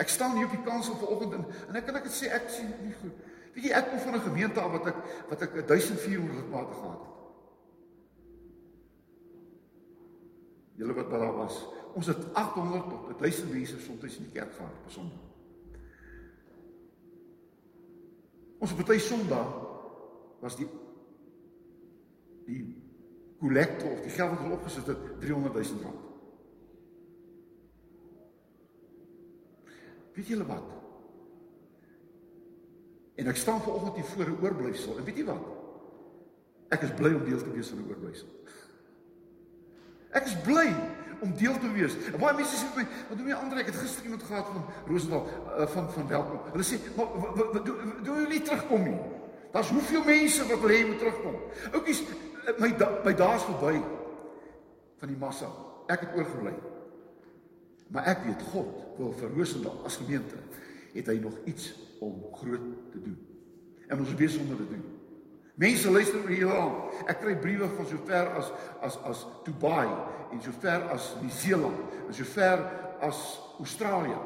Ek 0.00 0.08
staan 0.08 0.36
hier 0.36 0.48
op 0.48 0.54
die 0.56 0.64
kansel 0.64 0.96
vanoggend 0.96 1.32
en, 1.32 1.44
en 1.68 1.76
ek 1.76 1.84
kan 1.84 1.98
ek 2.00 2.08
dit 2.08 2.16
sê 2.16 2.30
ek 2.32 2.48
sien 2.48 2.72
nie 2.80 2.94
goed. 3.02 3.28
Weet 3.54 3.64
jy 3.66 3.72
ek 3.74 3.88
kom 3.90 3.98
van 3.98 4.14
'n 4.14 4.26
gemeente 4.26 4.60
af 4.60 4.70
wat 4.72 4.86
ek 4.86 4.98
wat 5.28 5.42
ek 5.42 5.52
1400 5.66 6.34
lidmate 6.36 6.74
gehad 6.74 7.00
het. 7.00 7.16
Julle 10.76 10.94
wat 10.94 11.10
daar 11.10 11.34
was, 11.36 11.66
ons 11.94 12.06
het 12.06 12.34
800 12.34 12.88
tot 12.88 13.18
1000 13.18 13.52
mense 13.52 13.80
soms 13.80 14.16
in 14.16 14.24
die 14.24 14.32
kerk 14.32 14.52
gehad 14.54 14.72
op 14.84 14.90
Sondag. 14.90 15.26
Ons 18.58 18.74
party 18.74 18.98
Sondag 18.98 19.50
was 20.40 20.56
die 20.56 20.68
die 22.46 22.62
kollekte 23.40 23.84
of 23.84 24.00
die 24.00 24.10
geld 24.10 24.30
wat 24.30 24.38
hulle 24.38 24.54
opgesit 24.54 24.86
het 24.86 25.20
300 25.20 25.54
000 25.54 25.82
rand. 25.82 26.08
Weet 30.14 30.26
julle 30.26 30.46
wat? 30.46 30.79
En 33.20 33.28
ek 33.28 33.36
staan 33.36 33.60
ver 33.60 33.74
oggend 33.76 33.98
hier 34.00 34.08
voor 34.14 34.24
'n 34.24 34.38
oorblyfsel. 34.42 34.96
En 34.98 35.04
weet 35.04 35.16
jy 35.16 35.24
wat? 35.24 35.44
Ek 36.68 36.82
is 36.86 36.94
bly 36.96 37.12
om 37.14 37.24
deel 37.24 37.42
te 37.42 37.52
wees 37.52 37.68
van 37.68 37.78
'n 37.78 37.88
oorblyfsel. 37.88 38.28
Ek 40.10 40.24
is 40.24 40.36
bly 40.42 40.68
om 41.20 41.36
deel 41.36 41.58
te 41.58 41.72
wees. 41.72 41.94
En 42.12 42.18
baie 42.18 42.36
mense 42.36 42.56
sê 42.56 42.66
vir 42.72 42.82
my, 42.82 42.88
"Wat 43.08 43.18
doen 43.18 43.26
jy 43.26 43.34
ander? 43.34 43.58
Ek 43.58 43.66
het 43.66 43.74
gister 43.74 44.04
iemand 44.04 44.22
gehad 44.22 44.46
van 44.46 44.64
Rosendal 44.86 45.26
uh, 45.58 45.66
van 45.66 45.92
van 45.92 46.08
welkom." 46.08 46.38
Hulle 46.52 46.64
sê, 46.64 46.76
"Maar 46.96 47.06
doen 47.64 47.94
doen 48.02 48.20
jy 48.22 48.28
nie 48.28 48.42
terugkom 48.42 48.82
nie?" 48.82 49.00
Daar's 49.52 49.70
hoeveel 49.70 50.04
mense 50.04 50.46
wat 50.46 50.60
wil 50.60 50.68
hê 50.68 50.78
jy 50.78 50.86
moet 50.86 50.98
terugkom. 50.98 51.36
Oukies, 51.72 52.02
my 52.58 52.76
da, 52.76 53.00
my 53.04 53.14
daas 53.14 53.44
verby 53.44 53.82
van 54.98 55.08
die 55.08 55.16
massa. 55.16 55.50
Ek 55.86 56.00
het 56.00 56.14
oorgebly. 56.16 56.54
Maar 57.88 58.04
ek 58.04 58.24
weet 58.24 58.42
God 58.42 58.96
wil 58.96 59.12
vir 59.12 59.30
Rosendal 59.36 59.84
as 59.84 59.96
gemeente 59.96 60.36
het 60.92 61.06
hy 61.06 61.18
nog 61.18 61.34
iets 61.44 61.74
om 62.00 62.24
groot 62.32 62.66
te 62.92 63.00
doen. 63.02 63.18
En 63.88 63.98
ons 63.98 64.14
weet 64.14 64.30
sonder 64.30 64.56
te 64.56 64.68
doen. 64.68 64.84
Mense 65.60 65.90
luister 65.92 66.20
oor 66.22 66.32
hier 66.32 66.52
aan. 66.56 66.76
Ek 67.10 67.20
kry 67.20 67.34
briewe 67.36 67.68
van 67.76 67.88
so 67.88 68.00
ver 68.08 68.30
as 68.40 68.52
as 68.86 68.96
as 69.10 69.24
Dubai 69.44 69.88
en 70.32 70.40
so 70.40 70.54
ver 70.62 70.86
as 70.94 71.10
Nieu-Seeland 71.20 71.96
en 72.06 72.14
so 72.16 72.24
ver 72.32 72.62
as 73.04 73.18
Australië. 73.60 74.20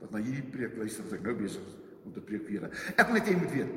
Wat 0.00 0.12
na 0.12 0.20
hierdie 0.20 0.44
preek 0.52 0.76
luister 0.76 1.06
wat 1.06 1.16
ek 1.16 1.24
nou 1.24 1.36
besig 1.38 1.64
is 1.64 1.78
om 2.04 2.12
te 2.12 2.24
preek 2.24 2.44
vir. 2.48 2.68
Ek 2.96 3.06
wil 3.08 3.16
net 3.16 3.28
hê 3.28 3.34
jy 3.34 3.40
moet 3.40 3.56
weet. 3.56 3.72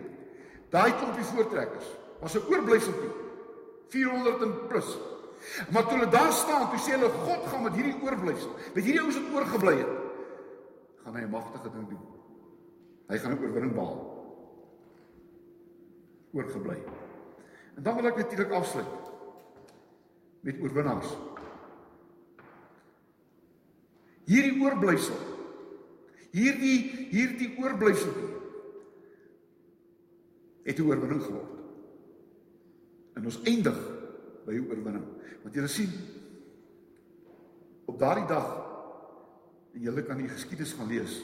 Daai 0.73 0.91
klompie 0.99 1.27
voortrekkers 1.31 1.89
was 2.19 2.35
'n 2.35 2.47
oorblyfseltjie 2.51 3.11
400 3.93 4.41
en 4.41 4.53
plus. 4.67 4.97
Maar 5.71 5.83
toe 5.83 5.97
hulle 5.97 6.11
daar 6.11 6.31
staan, 6.31 6.69
toe 6.69 6.79
sê 6.79 6.95
hulle 6.95 7.09
God 7.09 7.47
gaan 7.51 7.63
met 7.63 7.75
hierdie 7.77 7.95
oorblyfsel, 8.01 8.51
met 8.73 8.83
hierdie 8.83 9.01
ouens 9.01 9.19
wat 9.19 9.33
oorgebly 9.35 9.75
het, 9.77 9.95
gaan 11.03 11.15
hy 11.15 11.23
'n 11.23 11.29
magtige 11.29 11.69
ding 11.71 11.87
doen. 11.89 12.12
Hy 13.07 13.17
gaan 13.17 13.31
'n 13.31 13.43
oorwinning 13.43 13.73
behaal. 13.73 14.01
Oorgebly. 16.33 16.83
En 17.75 17.83
dan 17.83 17.95
wil 17.95 18.05
ek 18.05 18.17
natuurlik 18.17 18.51
afsluit 18.51 18.87
met 20.39 20.59
oorwinnaars. 20.59 21.17
Hierdie 24.25 24.61
oorblyfsel. 24.61 25.19
Hierdie 26.31 27.07
hierdie 27.11 27.51
oorblyfsel 27.59 28.13
het 30.63 30.79
'n 30.79 30.87
oorwinning 30.87 31.23
geword. 31.23 31.59
En 33.13 33.25
ons 33.25 33.41
eindig 33.43 33.77
by 34.45 34.53
'n 34.53 34.69
oorwinning. 34.69 35.05
Want 35.43 35.55
julle 35.55 35.67
sien 35.67 35.91
op 37.85 37.99
daardie 37.99 38.25
dag 38.25 38.47
en 39.73 39.81
julle 39.81 40.03
kan 40.03 40.17
die 40.17 40.27
geskiedenis 40.27 40.73
gaan 40.73 40.87
lees 40.87 41.23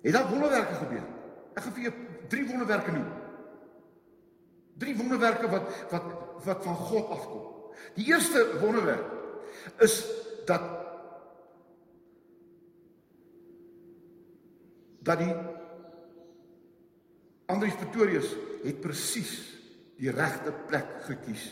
Het 0.00 0.12
daar 0.16 0.30
wonderwerke 0.30 0.74
gebeur? 0.80 1.06
Ek 1.54 1.64
gaan 1.64 1.76
vir 1.76 1.88
jou 1.88 1.94
drie 2.32 2.46
wonderwerke 2.48 2.92
noem. 2.94 3.08
Drie 4.80 4.96
wonderwerke 4.96 5.50
wat 5.52 5.72
wat 5.92 6.06
wat 6.44 6.62
van 6.64 6.78
God 6.88 7.10
afkom. 7.16 7.42
Die 7.98 8.06
eerste 8.08 8.44
wonderwerk 8.60 9.04
is 9.84 9.96
dat 10.48 10.64
dat 15.04 15.20
die 15.20 15.34
Andries 17.50 17.76
Pretorius 17.76 18.32
het 18.62 18.80
presies 18.80 19.32
die 20.00 20.12
regte 20.14 20.52
plek 20.68 21.00
gekies. 21.08 21.50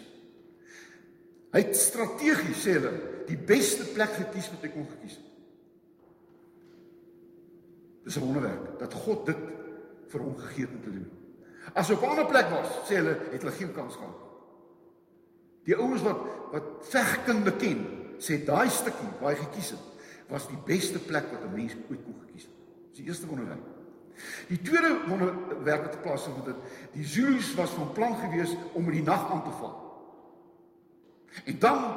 Hy 1.53 1.65
het 1.65 1.77
strategies 1.77 2.61
sê 2.65 2.77
hulle 2.77 2.93
die 3.29 3.37
beste 3.37 3.89
plek 3.93 4.15
gekies 4.17 4.51
wat 4.53 4.65
hy 4.65 4.71
kon 4.73 4.87
gekies 4.89 5.17
het. 5.19 5.28
Dis 8.09 8.17
'n 8.17 8.25
wonderwerk 8.25 8.79
dat 8.79 8.95
God 8.95 9.27
dit 9.27 9.37
vir 10.09 10.21
hom 10.21 10.37
gegee 10.37 10.65
het 10.65 10.75
om 10.75 10.83
te 10.83 10.93
doen. 10.93 11.11
As 11.75 11.91
op 11.91 12.03
'n 12.03 12.09
ander 12.09 12.27
plek 12.27 12.49
was, 12.49 12.69
sê 12.89 12.95
hulle, 12.97 13.19
het 13.31 13.43
hulle 13.43 13.53
geen 13.53 13.73
kans 13.73 13.95
gehad. 13.95 14.17
Die 15.65 15.77
ouens 15.77 16.03
wat 16.03 16.21
wat 16.51 16.65
vegkunde 16.81 17.53
ken, 17.57 17.87
sê 18.19 18.45
daai 18.45 18.71
stukkie 18.71 19.13
waar 19.21 19.35
hy 19.35 19.43
gekies 19.43 19.71
het, 19.71 19.85
was 20.29 20.49
die 20.49 20.63
beste 20.65 20.99
plek 20.99 21.25
wat 21.33 21.43
'n 21.45 21.55
mens 21.55 21.77
ooit 21.91 22.05
kon 22.05 22.17
gekies 22.27 22.43
het. 22.49 22.57
Dis 22.89 22.99
die 22.99 23.07
eerste 23.07 23.27
wonderwerk. 23.27 23.67
Die 24.49 24.63
tweede 24.63 24.97
wonderwerk 25.07 25.83
wat 25.83 25.95
geplaas 25.95 26.27
het, 26.27 26.47
het 26.47 26.57
die 26.93 27.05
Zulus 27.05 27.55
was 27.55 27.71
van 27.71 27.93
plan 27.93 28.17
gewees 28.17 28.57
om 28.73 28.85
in 28.85 28.93
die 28.93 29.03
nag 29.03 29.31
aan 29.31 29.45
te 29.45 29.51
val. 29.51 29.77
En 31.45 31.59
dan 31.59 31.97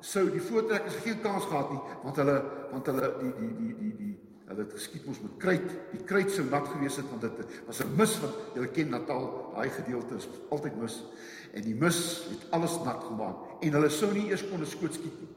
sou 0.00 0.30
die 0.30 0.42
voortrekkers 0.42 0.94
geen 0.94 1.20
kans 1.20 1.44
gehad 1.44 1.70
nie, 1.70 1.80
want 2.02 2.16
hulle 2.16 2.44
want 2.70 2.86
hulle 2.86 3.14
die 3.20 3.34
die 3.38 3.56
die 3.56 3.76
die 3.76 3.96
die 3.96 4.29
Hulle 4.50 4.64
het 4.64 4.72
geskiet 4.74 5.04
mos 5.06 5.20
met 5.22 5.36
kruit. 5.38 5.68
Die 5.92 6.02
kruit 6.04 6.32
sou 6.34 6.44
nat 6.48 6.66
gewees 6.72 6.96
het 6.98 7.06
want 7.12 7.22
dit 7.22 7.60
was 7.66 7.82
'n 7.84 7.94
mis 7.96 8.18
wat 8.20 8.34
jy 8.54 8.66
ken 8.74 8.90
Natal, 8.90 9.52
daai 9.54 9.70
gedeelte 9.70 10.16
is 10.16 10.28
altyd 10.50 10.76
mis. 10.80 11.04
En 11.54 11.62
die 11.62 11.74
mis 11.74 12.26
het 12.30 12.50
alles 12.50 12.78
nat 12.84 13.04
gemaak 13.04 13.62
en 13.62 13.72
hulle 13.72 13.88
sou 13.88 14.12
nie 14.12 14.28
eers 14.28 14.48
kon 14.48 14.66
skoot 14.66 14.94
skiet 14.94 15.20
nie. 15.20 15.28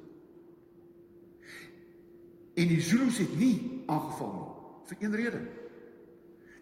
En 2.56 2.68
die 2.68 2.82
Zulus 2.82 3.18
het 3.18 3.38
nie 3.38 3.84
aangeval 3.88 4.34
nie 4.34 4.54
vir 4.88 4.98
een 5.00 5.16
rede. 5.16 5.42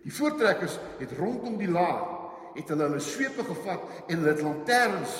Die 0.04 0.14
voortrekkers 0.14 0.80
het 1.00 1.12
rondom 1.18 1.58
die 1.58 1.70
laar 1.70 2.20
het 2.56 2.70
hulle 2.70 2.88
hulle 2.90 3.00
swepe 3.00 3.44
gevat 3.48 3.84
en 4.08 4.18
hulle 4.18 4.34
het 4.34 4.42
lanterns 4.42 5.18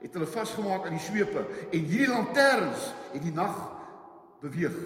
het 0.00 0.16
hulle 0.16 0.26
vasgemaak 0.26 0.86
aan 0.86 0.96
die 0.96 1.04
swepe 1.04 1.44
en 1.70 1.84
hierdie 1.84 2.08
lanterns 2.08 2.90
het 3.12 3.22
die 3.22 3.34
nag 3.34 3.56
beweeg. 4.40 4.76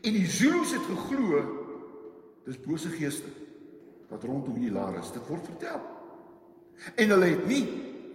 En 0.00 0.12
die 0.12 0.26
Zulus 0.26 0.72
het 0.72 0.86
geglo 0.88 1.42
dis 2.44 2.60
bose 2.60 2.88
geeste 2.92 3.28
wat 4.08 4.24
rondom 4.24 4.54
hierdie 4.56 4.72
laar 4.72 4.98
is. 5.00 5.12
Dit 5.12 5.26
word 5.28 5.44
vertel. 5.48 5.80
En 6.94 7.08
hulle 7.14 7.28
het 7.34 7.46
nie 7.48 7.64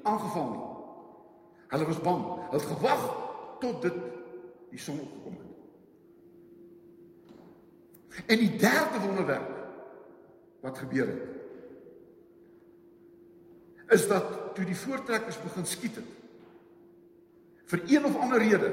aangeval 0.03 0.49
nie. 0.49 0.67
Hulle 1.69 1.85
was 1.89 2.01
bang. 2.05 2.23
Hulle 2.25 2.59
het 2.61 2.71
gewag 2.71 3.03
tot 3.59 3.81
dit 3.85 3.97
die 4.69 4.79
son 4.81 4.99
opgekom 5.01 5.37
het. 5.37 5.47
En 8.25 8.37
die 8.37 8.55
derde 8.57 8.99
wonderwerk 9.05 9.51
wat 10.61 10.77
gebeur 10.77 11.07
het 11.07 11.27
is 13.89 14.07
dat 14.07 14.55
toe 14.55 14.65
die 14.65 14.77
voortrekkers 14.77 15.39
begin 15.41 15.65
skiet 15.65 15.95
het 15.97 16.09
vir 17.71 17.83
een 17.87 18.05
of 18.05 18.17
ander 18.21 18.41
rede 18.41 18.69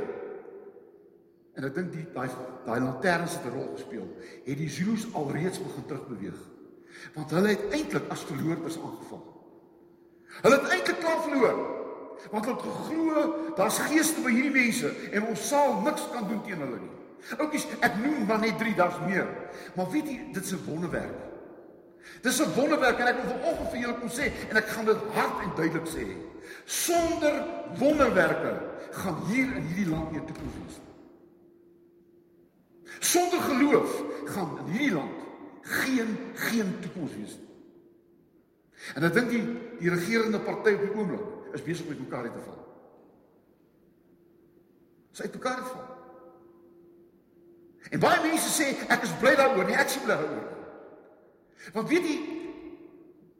En 1.57 1.65
ek 1.65 1.75
dink 1.75 1.95
die 1.95 2.05
daai 2.13 2.29
daai 2.67 2.81
lanterns 2.81 3.39
het 3.39 3.47
'n 3.49 3.55
rol 3.55 3.71
gespeel. 3.77 4.07
Het 4.45 4.59
die 4.59 4.69
Zulus 4.69 5.07
alreeds 5.15 5.63
begin 5.63 5.87
terugbeweeg. 5.87 6.41
Want 7.15 7.31
hulle 7.31 7.49
het 7.49 7.65
eintlik 7.71 8.09
as 8.09 8.25
verloorders 8.29 8.77
aangeval. 8.77 9.25
Hulle 10.43 10.61
het 10.61 10.69
eintlik 10.69 10.99
klaar 10.99 11.23
verloor. 11.23 11.59
Want 12.31 12.45
hulle 12.45 12.57
het 12.57 12.67
geglo 12.67 13.35
daar's 13.57 13.79
geeste 13.79 14.21
by 14.21 14.31
hierdie 14.31 14.53
mense 14.53 14.93
en 15.13 15.27
ons 15.27 15.49
sal 15.49 15.81
niks 15.81 16.05
kan 16.13 16.29
doen 16.29 16.43
teen 16.43 16.61
hulle 16.61 16.81
nie. 16.81 16.95
Oukies, 17.39 17.67
ek 17.81 17.97
noem 18.03 18.27
maar 18.27 18.39
net 18.39 18.59
3 18.59 18.75
dae 18.75 19.07
meer. 19.07 19.29
Maar 19.75 19.91
weet 19.91 20.09
jy, 20.09 20.19
dit 20.33 20.45
is 20.45 20.53
'n 20.53 20.65
wonderwerk. 20.67 21.19
Dis 22.23 22.41
'n 22.41 22.55
wonderwerk 22.55 22.99
en 22.99 23.07
ek 23.07 23.23
wil 23.23 23.39
vanoggend 23.39 23.71
vir 23.71 23.81
julle 23.81 23.99
kom 23.99 24.09
sê 24.09 24.33
en 24.51 24.57
ek 24.57 24.69
gaan 24.69 24.85
dit 24.85 25.01
hard 25.15 25.43
en 25.43 25.55
duidelik 25.57 25.89
sê. 25.89 26.07
Sonder 26.65 27.45
wonderwerke 27.79 28.53
gaan 28.91 29.17
hier 29.27 29.57
in 29.57 29.67
hierdie 29.67 29.89
land 29.89 30.13
nie 30.13 30.25
toekoms 30.25 30.55
wees 30.61 30.79
nie. 30.79 30.96
Sonder 32.99 33.41
geloof 33.41 34.03
gaan 34.25 34.59
in 34.59 34.73
hierdie 34.73 34.93
land 34.93 35.25
geen 35.61 36.17
geen 36.35 36.79
toekoms 36.81 37.17
wees 37.17 37.35
nie. 37.37 37.47
En 38.95 39.03
ek 39.09 39.17
dink 39.17 39.31
die 39.31 39.43
die 39.81 39.91
regerende 39.93 40.41
party 40.41 40.73
op 40.77 40.85
die 40.85 40.95
oomblik 40.95 41.55
is 41.57 41.65
besig 41.65 41.85
om 41.85 41.93
met 41.93 42.01
mekaar 42.05 42.31
te 42.31 42.45
val. 42.45 42.63
Sy 45.17 45.27
het 45.27 45.37
mekaar 45.37 45.61
geval. 45.65 45.85
En 47.91 48.03
baie 48.03 48.23
mense 48.25 48.51
sê 48.53 48.73
ek 48.93 49.05
is 49.07 49.15
bly 49.21 49.35
daaroor, 49.39 49.69
nie 49.69 49.79
ek 49.79 49.93
is 49.93 50.01
bly 50.03 50.17
daaroor. 50.17 50.49
Want 51.75 51.89
weet 51.91 52.09
jy 52.09 52.17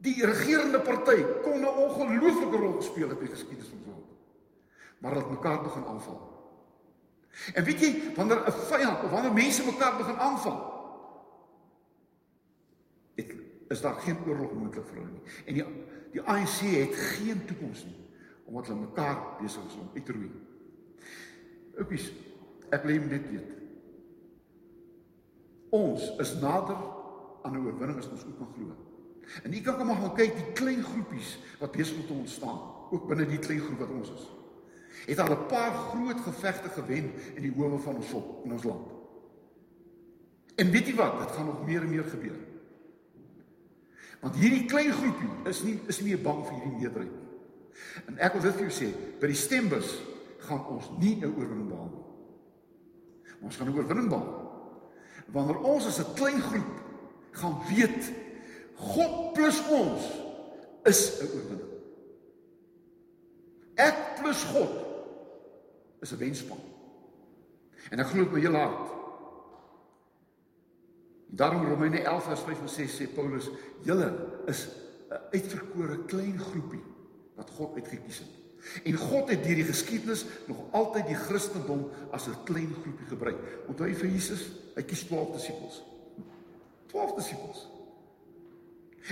die 0.07 0.15
regerende 0.25 0.79
party 0.79 1.19
kon 1.43 1.61
'n 1.61 1.77
ongelooflike 1.85 2.57
rol 2.57 2.77
gespeel 2.79 3.09
het 3.09 3.19
in 3.19 3.25
die 3.25 3.35
geskiedenis 3.35 3.69
van 3.69 3.77
ons 3.77 3.87
land. 3.87 4.05
Maar 4.99 5.11
hulle 5.11 5.23
het 5.23 5.35
mekaar 5.35 5.61
begin 5.63 5.85
aanval. 5.85 6.36
En 7.53 7.63
weet 7.63 7.79
jy, 7.79 7.91
wanneer 8.15 8.41
'n 8.47 8.51
vyand 8.51 9.03
of 9.03 9.11
wanneer 9.11 9.33
mense 9.33 9.65
mekaar 9.65 9.97
begin 9.97 10.17
aanval, 10.17 10.59
het 13.15 13.35
is 13.67 13.81
daar 13.81 13.93
geen 13.93 14.17
oorlog 14.25 14.53
moontlik 14.53 14.85
vir 14.87 14.95
hulle 14.95 15.11
nie. 15.11 15.21
En 15.45 15.53
die 15.53 15.65
die 16.11 16.21
ANC 16.21 16.59
het 16.59 16.95
geen 16.95 17.45
toekoms 17.45 17.85
nie 17.85 18.05
omdat 18.47 18.67
hulle 18.67 18.79
mekaar 18.79 19.17
besig 19.41 19.65
is 19.67 19.75
om 19.75 19.89
uit 19.93 20.05
te 20.05 20.13
roei. 20.15 20.31
Oukies, 21.77 22.05
ek 22.71 22.85
lê 22.87 22.95
net 23.03 23.25
weet. 23.27 23.49
Ons 25.75 26.05
is 26.23 26.31
nader 26.39 26.79
aan 27.43 27.53
'n 27.53 27.65
oorwinning 27.65 27.99
as 27.99 28.07
ons 28.09 28.23
ook 28.25 28.37
kan 28.37 28.53
glo. 28.55 28.75
En 29.43 29.51
jy 29.51 29.61
kan 29.61 29.85
maar 29.85 29.95
gaan 29.95 30.15
kyk 30.15 30.35
die 30.35 30.51
klein 30.53 30.83
groepies 30.83 31.37
wat 31.59 31.71
besig 31.71 31.99
om 31.99 32.07
te 32.07 32.13
ontstaan, 32.13 32.59
ook 32.91 33.07
binne 33.07 33.25
die 33.27 33.39
klein 33.39 33.59
groep 33.59 33.79
wat 33.79 33.89
ons 33.89 34.11
is. 34.11 34.25
Het 35.05 35.19
al 35.19 35.31
'n 35.31 35.47
paar 35.47 35.73
groot 35.73 36.19
gevegte 36.19 36.69
gewen 36.69 37.13
in 37.35 37.41
die 37.41 37.53
howe 37.55 37.79
van 37.79 37.95
ons 37.95 38.07
volk 38.07 38.45
in 38.45 38.51
ons 38.51 38.63
land. 38.63 38.87
En 40.55 40.71
weet 40.71 40.87
jy 40.87 40.95
wat, 40.95 41.19
dit 41.19 41.31
gaan 41.31 41.45
nog 41.45 41.65
meer 41.65 41.81
en 41.81 41.89
meer 41.89 42.03
gebeur. 42.03 42.39
Want 44.19 44.35
hierdie 44.35 44.65
klein 44.65 44.91
groepie 44.91 45.29
is 45.45 45.63
nie 45.63 45.79
is 45.87 46.01
nie 46.01 46.17
bang 46.17 46.45
vir 46.45 46.53
hierdie 46.53 46.79
meerderheid 46.79 47.11
nie. 47.11 47.27
En 48.09 48.17
ek 48.17 48.33
wil 48.33 48.41
dit 48.41 48.57
vir 48.57 48.65
jou 48.65 48.73
sê, 48.73 48.89
by 49.21 49.27
die 49.27 49.37
stembus 49.37 49.93
gaan 50.47 50.65
ons 50.73 50.89
nie 50.99 51.15
'n 51.21 51.29
oorwinning 51.29 51.69
behaal 51.69 51.91
nie. 51.91 52.05
Ons 53.41 53.55
gaan 53.55 53.69
'n 53.69 53.77
oorwinning 53.77 54.09
behaal. 54.09 54.33
Wanneer 55.27 55.59
ons 55.59 55.85
as 55.85 55.99
'n 55.99 56.13
klein 56.15 56.41
groep 56.41 56.73
gaan 57.31 57.61
weet 57.69 58.11
God 58.75 59.33
plus 59.33 59.61
ons 59.69 60.01
is 60.85 61.21
'n 61.21 61.25
oorwinning. 61.25 61.73
Ek 63.75 64.21
plus 64.21 64.43
God 64.43 64.76
is 66.01 66.11
'n 66.11 66.17
wenspan. 66.17 66.59
En 67.89 67.99
ek 67.99 68.07
glo 68.07 68.23
dit 68.23 68.31
met 68.31 68.41
hele 68.41 68.57
hart. 68.57 68.91
Daarom 71.27 71.65
Romeine 71.67 72.01
11 72.01 72.23
vers 72.23 72.41
5 72.41 72.61
en 72.61 72.69
6 72.69 73.01
sê 73.01 73.13
Paulus, 73.13 73.49
julle 73.83 74.09
is 74.45 74.67
'n 75.09 75.19
uitverkore 75.31 76.05
klein 76.05 76.39
groepie 76.39 76.83
wat 77.35 77.49
God 77.49 77.75
uitgekies 77.75 78.17
het. 78.17 78.33
En 78.83 78.93
God 78.93 79.29
het 79.29 79.43
deur 79.43 79.55
die 79.55 79.63
geskiedenis 79.63 80.25
nog 80.45 80.57
altyd 80.71 81.07
die 81.07 81.15
Christendom 81.15 81.89
as 82.11 82.27
'n 82.27 82.43
klein 82.43 82.73
groepie 82.81 83.07
gebruik. 83.07 83.37
Onthou 83.67 83.93
vir 83.93 84.09
Jesus, 84.09 84.51
hy 84.75 84.83
kies 84.83 85.03
12 85.03 85.31
disippels. 85.31 85.83
12 86.87 87.13
disippels. 87.13 87.67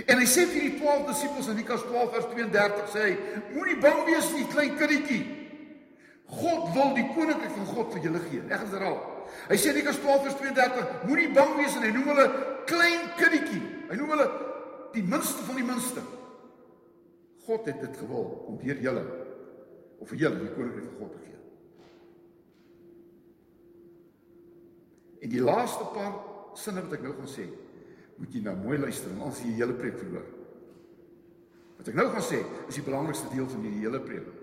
En 0.04 0.18
hy 0.18 0.26
sê 0.26 0.44
vir 0.46 0.60
die 0.60 0.78
12 0.78 1.06
disippels 1.06 1.46
in 1.46 1.56
Lukas 1.56 1.80
12 1.80 2.10
vers 2.10 2.26
32 2.26 2.90
sê 2.92 3.00
hy: 3.00 3.18
Moenie 3.54 3.80
bang 3.80 4.04
wees 4.04 4.32
nie, 4.32 4.46
klein 4.46 4.76
kindertjie. 4.76 5.35
God 6.26 6.72
wil 6.74 6.94
die 6.96 7.06
koninkryk 7.14 7.52
van 7.54 7.68
God 7.70 7.92
vir 7.94 8.08
julle 8.08 8.22
gee. 8.26 8.42
Ek 8.50 8.64
herhaal. 8.66 8.98
Hy 9.46 9.58
sê 9.60 9.72
Lukas 9.74 10.00
12 10.02 10.24
vers 10.26 10.38
32: 10.40 10.88
Moenie 11.06 11.30
bang 11.34 11.54
wees 11.60 11.76
en 11.78 11.86
hy 11.86 11.92
noem 11.94 12.10
hulle 12.12 12.26
klein 12.66 13.04
kindertjie. 13.18 13.62
Hy 13.90 13.98
noem 14.00 14.14
hulle 14.16 14.26
die 14.96 15.04
minste 15.06 15.44
van 15.46 15.60
die 15.60 15.66
minste. 15.66 16.02
God 17.46 17.68
het 17.70 17.78
dit 17.84 18.00
gewil 18.00 18.26
om 18.50 18.58
deur 18.58 18.80
julle 18.88 19.04
of 20.02 20.10
vir 20.10 20.24
julle 20.24 20.40
die 20.42 20.54
koninkryk 20.56 20.88
van 20.88 20.98
God 21.02 21.12
te 21.14 21.20
gee. 21.22 21.42
En 25.22 25.32
die 25.32 25.44
laaste 25.44 25.86
paar 25.94 26.18
sinne 26.58 26.82
wat 26.82 26.96
ek 26.98 27.04
nou 27.06 27.14
gaan 27.20 27.30
sê, 27.30 27.46
moet 28.16 28.34
jy 28.34 28.42
nou 28.42 28.56
mooi 28.64 28.80
luister 28.80 29.12
en 29.12 29.22
ons 29.28 29.44
die 29.44 29.54
hele 29.58 29.76
preek 29.78 29.98
verhoor. 30.00 30.26
Wat 31.76 31.90
ek 31.92 31.98
nou 31.98 32.08
gaan 32.10 32.24
sê, 32.24 32.40
is 32.66 32.78
die 32.78 32.84
belangrikste 32.86 33.30
deel 33.32 33.48
van 33.52 33.64
hierdie 33.66 33.84
hele 33.84 34.02
preek. 34.02 34.35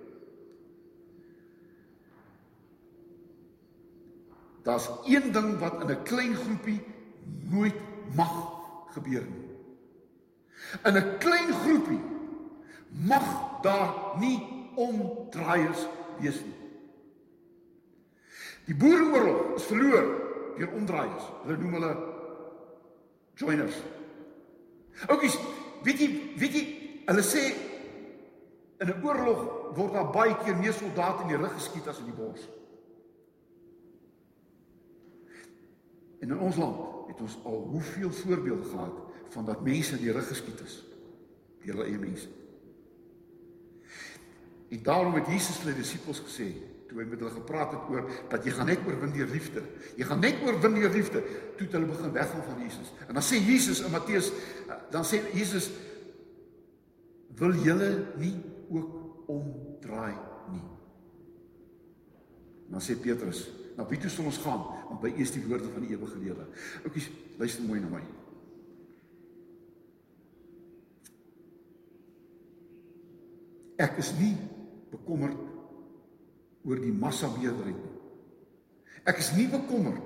Daar's 4.63 4.89
een 5.05 5.31
ding 5.31 5.59
wat 5.59 5.81
in 5.81 5.91
'n 5.91 6.03
klein 6.03 6.35
groepie 6.35 6.81
nooit 7.49 7.75
mag 8.15 8.33
gebeur 8.95 9.23
nie. 9.23 9.45
In 10.83 10.95
'n 10.95 11.17
klein 11.17 11.53
groepie 11.53 12.01
mag 12.87 13.61
daar 13.61 13.93
nie 14.19 14.39
omdraaiers 14.75 15.87
wees 16.19 16.39
nie. 16.43 16.55
Die 18.65 18.75
boereoorlog 18.75 19.55
is 19.55 19.63
verloor 19.63 20.05
deur 20.57 20.71
omdraaiers. 20.71 21.23
Hulle 21.43 21.57
noem 21.57 21.73
hulle 21.73 21.93
joiners. 23.35 23.75
Oukies, 25.07 25.37
weet 25.83 25.99
jy, 25.99 26.09
weet 26.37 26.53
jy, 26.53 26.63
hulle 27.05 27.23
sê 27.25 27.43
in 28.79 28.87
'n 28.87 29.03
oorlog 29.03 29.75
word 29.75 29.93
daar 29.93 30.11
baie 30.11 30.35
keer 30.43 30.55
meer 30.55 30.73
soldate 30.73 31.21
in 31.21 31.27
die 31.27 31.37
rug 31.37 31.53
geskiet 31.53 31.87
as 31.87 31.99
in 31.99 32.05
die 32.05 32.19
bors. 32.19 32.47
En 36.23 36.31
in 36.31 36.39
ons 36.39 36.55
land 36.55 37.07
het 37.09 37.21
ons 37.21 37.35
al 37.43 37.65
hoeveel 37.73 38.11
voorbeelde 38.11 38.69
gehad 38.69 38.99
van 39.35 39.45
dat 39.45 39.63
mense 39.65 39.97
die 39.99 40.11
rug 40.15 40.27
geskiet 40.27 40.61
is 40.63 40.79
deur 41.63 41.77
hulle 41.77 41.87
eie 41.87 41.99
mense. 41.99 42.27
En 44.73 44.81
daarom 44.83 45.13
het 45.15 45.29
Jesus 45.31 45.61
vir 45.61 45.71
die 45.71 45.79
disippels 45.79 46.19
gesê, 46.25 46.49
toe 46.89 46.99
hy 46.99 47.05
met 47.07 47.21
hulle 47.23 47.31
gepraat 47.31 47.71
het 47.75 47.85
oor 47.93 48.09
dat 48.31 48.43
jy 48.43 48.51
gaan 48.55 48.67
net 48.67 48.83
oorwin 48.83 49.13
deur 49.15 49.31
liefde. 49.31 49.63
Jy 49.95 50.07
gaan 50.09 50.19
net 50.23 50.43
oorwin 50.43 50.75
deur 50.75 50.91
liefde. 50.91 51.21
Toe 51.55 51.67
het 51.67 51.77
hulle 51.77 51.87
begin 51.87 52.11
weggaan 52.17 52.43
van 52.49 52.59
Jesus. 52.65 52.91
En 53.07 53.15
dan 53.15 53.23
sê 53.23 53.39
Jesus 53.39 53.79
in 53.85 53.95
Matteus 53.95 54.31
dan 54.91 55.07
sê 55.07 55.21
Jesus 55.31 55.71
wil 57.39 57.55
julle 57.63 57.89
nie 58.19 58.35
ook 58.69 59.31
omdraai 59.31 60.32
Dan 62.73 62.81
sê 62.81 62.97
Petrus, 62.97 63.49
"Na 63.77 63.85
wie 63.85 63.99
toe 63.99 64.09
sal 64.09 64.25
ons 64.25 64.37
gaan? 64.37 64.65
Want 64.89 65.01
by 65.01 65.13
eers 65.13 65.31
die 65.31 65.45
woorde 65.45 65.69
van 65.69 65.81
die 65.81 65.95
ewige 65.95 66.17
lewe." 66.17 66.45
Oukies, 66.83 67.09
luister 67.37 67.63
mooi 67.63 67.79
na 67.79 67.89
my. 67.89 68.01
Ek 73.77 73.97
is 73.97 74.13
nie 74.19 74.37
bekommerd 74.89 75.37
oor 76.63 76.79
die 76.79 76.93
massa 76.93 77.27
meerderheid 77.37 77.77
nie. 77.77 77.93
Ek 79.03 79.17
is 79.17 79.31
nie 79.35 79.47
bekommerd 79.47 80.03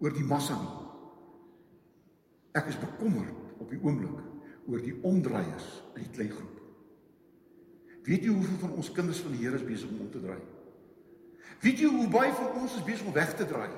oor 0.00 0.12
die 0.12 0.24
massa 0.24 0.56
nie. 0.60 0.76
Ek 2.52 2.66
is 2.66 2.78
bekommerd 2.78 3.34
op 3.58 3.70
die 3.70 3.80
oomblik 3.82 4.18
oor 4.66 4.80
die 4.80 4.96
omdraaiers 5.02 5.82
in 5.94 6.02
die 6.02 6.12
klein 6.12 6.30
groep. 6.30 6.56
Weet 8.04 8.24
jy 8.24 8.32
hoeveel 8.34 8.58
van 8.58 8.72
ons 8.72 8.92
kinders 8.92 9.20
van 9.20 9.32
die 9.32 9.44
Here 9.44 9.56
is 9.56 9.64
besig 9.64 9.88
om 9.88 10.00
om 10.00 10.10
te 10.10 10.20
draai? 10.20 10.59
Weet 11.60 11.82
jy 11.82 11.90
hoe 11.92 12.08
baie 12.08 12.32
van 12.32 12.60
ons 12.62 12.76
is 12.78 12.84
besig 12.86 13.06
om 13.06 13.16
weg 13.16 13.34
te 13.36 13.46
draai? 13.48 13.70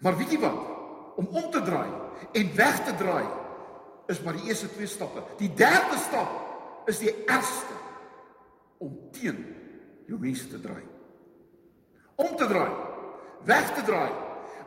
Maar 0.00 0.16
weet 0.16 0.32
jy 0.36 0.40
wat? 0.40 0.56
Om 1.16 1.26
om 1.26 1.50
te 1.50 1.62
draai 1.64 1.90
en 2.36 2.54
weg 2.56 2.80
te 2.84 2.94
draai 2.96 3.26
is 4.12 4.20
maar 4.22 4.36
die 4.38 4.48
eerste 4.48 4.68
twee 4.72 4.88
stappe. 4.88 5.22
Die 5.40 5.52
derde 5.54 5.98
stap 5.98 6.88
is 6.88 7.00
die 7.02 7.12
ergste 7.26 7.76
om 8.78 8.92
teen 9.12 9.40
jou 10.06 10.18
mense 10.20 10.48
te 10.48 10.60
draai. 10.62 10.84
Om 12.16 12.36
te 12.36 12.46
draai, 12.46 12.72
weg 13.44 13.72
te 13.74 13.84
draai. 13.84 14.12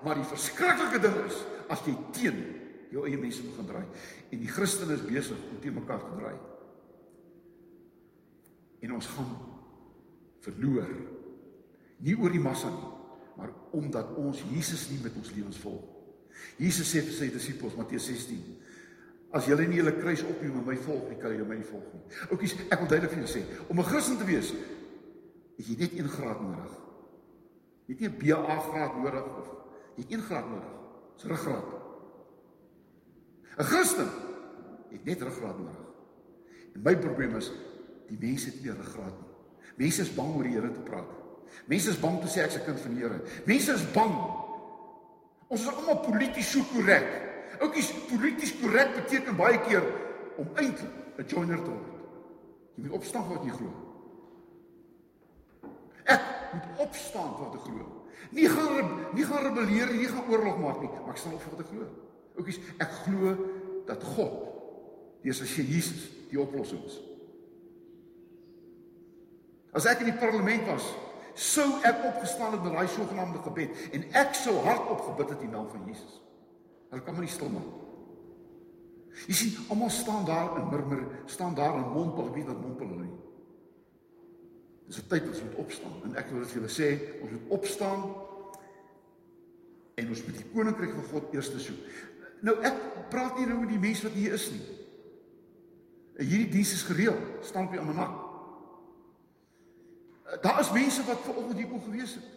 Maar 0.04 0.20
die 0.20 0.30
verskriklike 0.30 1.00
ding 1.04 1.16
is 1.26 1.38
as 1.72 1.82
jy 1.88 1.96
teen 2.16 2.40
jou 2.94 3.06
eie 3.06 3.20
mense 3.20 3.44
begin 3.46 3.68
draai 3.70 3.86
en 4.30 4.40
die 4.42 4.50
Christene 4.50 4.96
is 4.96 5.06
besig 5.06 5.38
om 5.52 5.60
teen 5.62 5.76
mekaar 5.78 6.02
te 6.02 6.16
draai. 6.18 6.38
En 8.86 8.96
ons 8.96 9.10
gaan 9.16 9.34
verloor. 10.46 10.90
Nie 12.06 12.16
oor 12.16 12.32
die 12.32 12.44
massa 12.44 12.70
nie, 12.70 12.90
maar 13.38 13.52
omdat 13.76 14.16
ons 14.18 14.44
Jesus 14.52 14.90
nie 14.90 15.00
met 15.04 15.16
ons 15.20 15.32
lewens 15.36 15.60
volg. 15.60 15.84
Jesus 16.58 16.88
sê 16.88 17.02
vir 17.04 17.16
sy 17.16 17.28
disippels 17.34 17.76
Matteus 17.76 18.06
16 18.08 18.60
As 19.30 19.46
julle 19.46 19.68
nie 19.70 19.78
julle 19.78 19.94
kruis 19.94 20.24
opneem 20.26 20.56
en 20.58 20.66
my 20.66 20.76
volg 20.82 21.10
nie, 21.12 21.18
kan 21.22 21.30
julle 21.30 21.46
my 21.46 21.60
nie 21.60 21.68
volg 21.68 21.90
nie. 21.94 22.00
Oukies, 22.34 22.56
ek 22.66 22.80
wil 22.82 22.88
duidelik 22.90 23.12
vir 23.14 23.20
julle 23.22 23.30
sê, 23.30 23.42
om 23.70 23.80
'n 23.80 23.86
Christen 23.86 24.18
te 24.18 24.26
wees, 24.26 24.50
het 25.58 25.68
jy 25.68 25.76
net 25.78 25.94
1 25.94 26.10
graad 26.10 26.42
nodig. 26.42 26.72
Jy 27.86 27.94
het 27.94 28.02
nie 28.02 28.10
'n 28.10 28.18
BA 28.18 28.58
graad 28.60 28.96
nodig 28.98 29.26
of 29.38 29.48
jy 29.96 30.04
het 30.04 30.12
1 30.12 30.22
graad 30.22 30.50
nodig. 30.50 30.74
Dis 31.16 31.26
ruggraat. 31.26 31.70
'n 33.60 33.64
Christen 33.64 34.10
het 34.90 35.06
net 35.06 35.22
ruggraat 35.22 35.58
nodig. 35.58 35.86
En 36.74 36.82
my 36.82 36.96
probleem 36.98 37.36
is 37.36 37.52
die 38.08 38.18
mense 38.20 38.50
het 38.50 38.64
nie 38.64 38.72
ruggraat 38.72 39.18
nie. 39.22 39.29
Mense 39.80 40.04
is 40.04 40.12
bang 40.12 40.34
om 40.36 40.44
die 40.44 40.52
Here 40.58 40.72
te 40.76 40.84
praat. 40.84 41.12
Mense 41.72 41.94
is 41.94 42.00
bang 42.00 42.18
om 42.18 42.24
te 42.26 42.32
sê 42.32 42.44
ek's 42.44 42.58
'n 42.60 42.66
kind 42.66 42.80
van 42.80 42.94
die 42.94 43.04
Here. 43.04 43.22
Mense 43.46 43.74
is 43.74 43.92
bang. 43.96 44.16
Ons 45.48 45.62
is 45.62 45.68
almal 45.68 46.04
polities 46.04 46.52
so 46.52 46.64
korrek. 46.74 47.08
Oukies, 47.62 47.92
polities 48.10 48.54
korrek 48.60 48.96
beteken 48.96 49.36
baie 49.36 49.60
keer 49.68 49.84
om 50.38 50.48
eintlik 50.56 50.92
'n 51.18 51.26
joiner 51.28 51.64
te 51.64 51.70
word. 51.70 51.96
Jy 52.76 52.84
moet 52.84 52.92
opstaan 52.92 53.28
wat 53.30 53.44
jy 53.44 53.52
glo. 53.52 53.72
Ek 56.06 56.22
moet 56.54 56.70
opstaan 56.78 57.32
wat 57.40 57.56
ek 57.56 57.62
glo. 57.62 57.86
Nie 58.32 58.50
gaan 58.50 59.00
nie 59.14 59.26
gaan 59.26 59.44
rebelleer 59.44 59.94
nie 59.94 60.08
gaan 60.08 60.30
oorlog 60.30 60.60
maak 60.60 60.82
nie, 60.82 60.90
maar 60.90 61.10
ek 61.10 61.18
staan 61.18 61.34
op 61.34 61.42
vir 61.42 61.52
wat 61.52 61.66
ek 61.66 61.72
glo. 61.72 61.88
Oukies, 62.38 62.60
ek 62.80 62.92
glo 63.04 63.36
dat 63.88 64.04
God, 64.04 64.34
dis 65.24 65.42
as 65.42 65.56
jy 65.56 65.64
Jesus, 65.64 66.10
die 66.30 66.40
oplossing 66.40 66.84
is. 66.86 67.09
As 69.74 69.86
ek 69.86 70.02
in 70.04 70.12
die 70.12 70.20
parlement 70.20 70.66
was, 70.70 70.88
sou 71.40 71.68
ek 71.88 72.02
opgestaan 72.10 72.56
het 72.56 72.64
met 72.66 72.74
daai 72.74 72.90
sogenaamde 72.90 73.44
gebed 73.46 73.94
en 73.96 74.08
ek 74.18 74.34
sou 74.36 74.56
hardop 74.66 75.06
gebid 75.12 75.36
het 75.36 75.46
in 75.46 75.54
naam 75.54 75.70
van 75.72 75.86
Jesus. 75.88 76.20
Hulle 76.90 77.06
kan 77.06 77.16
my 77.16 77.24
nie 77.24 77.32
stil 77.32 77.52
maak. 77.54 77.70
Jy 79.28 79.36
sien, 79.36 79.58
almal 79.70 79.92
staan 79.94 80.26
daar 80.26 80.58
in 80.60 80.70
murmur, 80.72 81.04
staan 81.30 81.56
daar 81.56 81.76
en 81.78 81.92
mompel, 81.94 82.32
wie 82.34 82.46
wat 82.48 82.62
mompel 82.62 82.88
hulle 82.94 83.08
nie. 83.08 83.18
Dis 84.90 85.02
'n 85.04 85.08
tyd 85.08 85.28
ons 85.28 85.42
moet 85.44 85.56
opstaan 85.56 85.98
en 86.04 86.16
ek 86.16 86.32
wil 86.32 86.40
dit 86.40 86.50
vir 86.50 86.62
julle 86.62 86.74
sê, 86.74 86.90
ons 87.22 87.32
moet 87.32 87.50
opstaan 87.50 88.02
en 89.96 90.10
ons 90.10 90.24
moet 90.26 90.38
die 90.38 90.50
koninkryk 90.54 90.94
van 90.96 91.10
God 91.12 91.34
eers 91.34 91.52
soek. 91.58 91.78
Nou 92.42 92.56
ek 92.64 93.10
praat 93.12 93.38
nie 93.38 93.46
nou 93.46 93.60
met 93.60 93.70
die 93.70 93.80
mense 93.80 94.08
wat 94.08 94.16
hier 94.16 94.34
is 94.34 94.52
nie. 94.52 94.64
Hierdie 96.20 96.50
diens 96.50 96.74
is 96.74 96.84
gereël, 96.84 97.18
staan 97.42 97.68
op 97.68 97.72
die 97.72 97.80
almanak. 97.80 98.19
Daar 100.42 100.60
is 100.60 100.72
mense 100.72 101.04
wat 101.06 101.24
ver 101.26 101.36
oggend 101.36 101.58
hier 101.58 101.68
kon 101.68 101.82
gewees 101.82 102.14
het. 102.14 102.28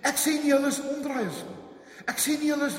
Ek 0.00 0.16
sê 0.16 0.38
nie 0.42 0.52
hulle 0.52 0.68
is 0.68 0.80
omdraaiers 0.80 1.42
nie. 1.48 1.58
Ek 2.06 2.18
sê 2.18 2.38
nie 2.40 2.50
hulle 2.50 2.66
is 2.70 2.78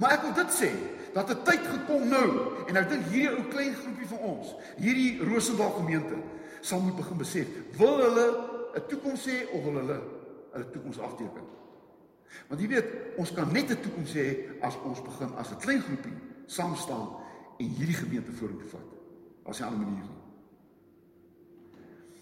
maar 0.00 0.16
ek 0.16 0.22
wil 0.24 0.32
dit 0.32 0.52
sê 0.56 0.70
dat 1.12 1.30
'n 1.30 1.42
tyd 1.44 1.60
gekom 1.60 2.08
nou 2.08 2.28
en 2.68 2.76
ek 2.76 2.88
dink 2.88 3.04
hierdie 3.12 3.36
ou 3.36 3.44
klein 3.52 3.74
groepie 3.74 4.06
van 4.06 4.18
ons, 4.18 4.54
hierdie 4.76 5.20
Rosendal 5.20 5.70
gemeente 5.70 6.16
sal 6.60 6.80
moet 6.80 6.96
begin 6.96 7.16
besef, 7.16 7.46
wil 7.76 7.96
hulle 7.96 8.26
'n 8.74 8.86
toekoms 8.88 9.26
hê 9.26 9.48
of 9.52 9.64
wil 9.64 9.74
hulle 9.74 10.00
hulle 10.52 10.70
toekoms 10.70 10.98
afteken? 10.98 11.46
Want 12.48 12.60
jy 12.60 12.68
weet, 12.68 12.86
ons 13.16 13.32
kan 13.32 13.52
net 13.52 13.70
'n 13.70 13.80
toekoms 13.80 14.12
hê 14.14 14.28
as 14.60 14.76
ons 14.84 15.02
begin 15.02 15.34
as 15.36 15.50
'n 15.50 15.60
klein 15.60 15.82
groepie 15.82 16.16
saam 16.46 16.76
staan 16.76 17.08
en 17.58 17.68
hierdie 17.68 17.96
gemeente 17.96 18.32
vorentoe 18.32 18.68
vat. 18.68 18.88
As 19.44 19.60
'n 19.60 19.64
ander 19.64 19.86
manier 19.86 20.04
nie. 20.04 20.19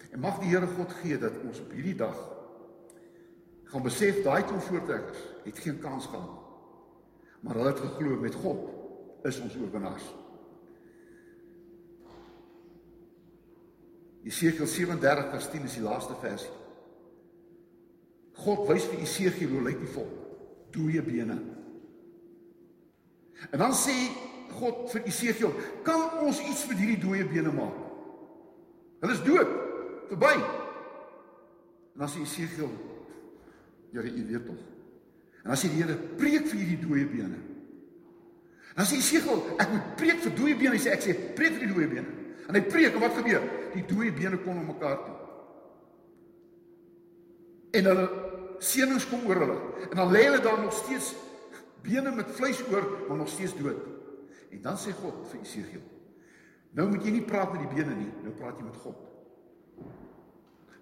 En 0.09 0.19
mag 0.19 0.39
die 0.41 0.49
Here 0.49 0.67
God 0.67 0.93
gee 1.01 1.17
dat 1.17 1.37
ons 1.45 1.59
op 1.61 1.71
hierdie 1.71 1.97
dag 1.97 2.17
gaan 3.69 3.85
besef 3.85 4.23
daai 4.25 4.43
twee 4.49 4.65
voortrekkers 4.65 5.25
het 5.43 5.59
geen 5.61 5.77
kans 5.79 6.07
gehad. 6.09 6.39
Maar 7.39 7.55
hulle 7.55 7.73
het 7.73 7.83
geglo 7.83 8.15
met 8.19 8.35
God 8.35 8.65
is 9.29 9.39
ons 9.39 9.55
oorwinnaars. 9.55 10.07
Jesegiel 14.25 14.67
37 14.67 15.29
vers 15.29 15.49
10 15.51 15.69
is 15.69 15.77
die 15.77 15.85
laaste 15.85 16.17
versie. 16.21 16.55
God 18.39 18.65
wys 18.69 18.87
vir 18.89 19.03
Jesegiel 19.03 19.53
hoe 19.53 19.63
lyk 19.67 19.79
die 19.83 19.93
volk? 19.93 20.17
Dooie 20.73 21.01
bene. 21.03 21.37
En 23.49 23.61
dan 23.61 23.73
sê 23.75 23.95
God 24.59 24.89
vir 24.91 25.05
Jesegiel, 25.05 25.53
"Kan 25.83 26.19
ons 26.25 26.39
iets 26.41 26.63
vir 26.63 26.75
hierdie 26.75 27.01
dooie 27.05 27.25
bene 27.25 27.51
maak?" 27.51 27.77
Hulle 28.99 29.13
is 29.13 29.23
dood, 29.23 29.68
verby. 30.09 30.35
En 31.93 32.05
dan 32.05 32.09
sê 32.09 32.23
Jesegiel, 32.23 32.71
"Here, 33.91 34.09
u 34.09 34.25
weet 34.27 34.45
tog." 34.45 34.61
En 35.43 35.49
dan 35.49 35.57
sê 35.57 35.69
die 35.69 35.83
Here, 35.83 35.95
"Preek 35.95 36.47
vir 36.47 36.59
hierdie 36.59 36.87
dooie 36.87 37.05
bene." 37.05 37.39
Dan 38.75 38.85
sê 38.85 38.95
Jesegiel, 38.99 39.43
"Ek 39.57 39.69
moet 39.69 39.95
preek 39.95 40.19
vir 40.19 40.35
dooie 40.35 40.55
bene." 40.55 40.75
Hy 40.75 40.79
sê, 40.79 40.91
"Ek 40.91 41.01
sê, 41.01 41.33
preek 41.35 41.53
vir 41.53 41.67
die 41.67 41.73
dooie 41.73 41.87
bene." 41.87 42.07
En 42.47 42.55
hy 42.55 42.61
preek 42.61 42.93
en 42.93 42.99
wat 42.99 43.13
gebeur? 43.13 43.43
Die 43.73 43.85
dooie 43.85 44.11
bene 44.11 44.37
kom 44.37 44.57
om 44.57 44.65
mekaar 44.65 44.97
toe. 45.05 45.15
En 47.71 47.85
hulle 47.85 48.07
seënings 48.59 49.05
kom 49.09 49.27
oor 49.27 49.35
hulle. 49.35 49.57
En 49.89 49.95
dan 49.95 50.11
lê 50.11 50.23
hulle 50.23 50.41
daar 50.41 50.61
nog 50.61 50.73
steeds 50.73 51.15
bene 51.81 52.11
met 52.15 52.31
vleis 52.31 52.63
oor, 52.71 52.87
maar 53.07 53.17
nog 53.17 53.29
steeds 53.29 53.55
dood. 53.57 53.77
En 54.49 54.61
dan 54.61 54.77
sê 54.77 54.93
God 55.01 55.27
vir 55.29 55.39
Jesegiel: 55.43 55.81
"Nou 56.71 56.89
moet 56.89 57.03
jy 57.03 57.11
nie 57.11 57.25
praat 57.25 57.53
met 57.53 57.61
die 57.61 57.75
bene 57.75 57.95
nie, 57.95 58.11
nou 58.23 58.33
praat 58.33 58.57
jy 58.57 58.63
met 58.63 58.75
God." 58.75 59.08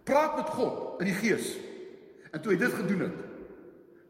Praat 0.08 0.38
met 0.40 0.52
God 0.56 1.02
in 1.04 1.10
die 1.12 1.18
gees. 1.20 1.56
En 2.32 2.42
toe 2.42 2.54
hy 2.54 2.60
dit 2.62 2.74
gedoen 2.74 3.08
het, 3.08 3.18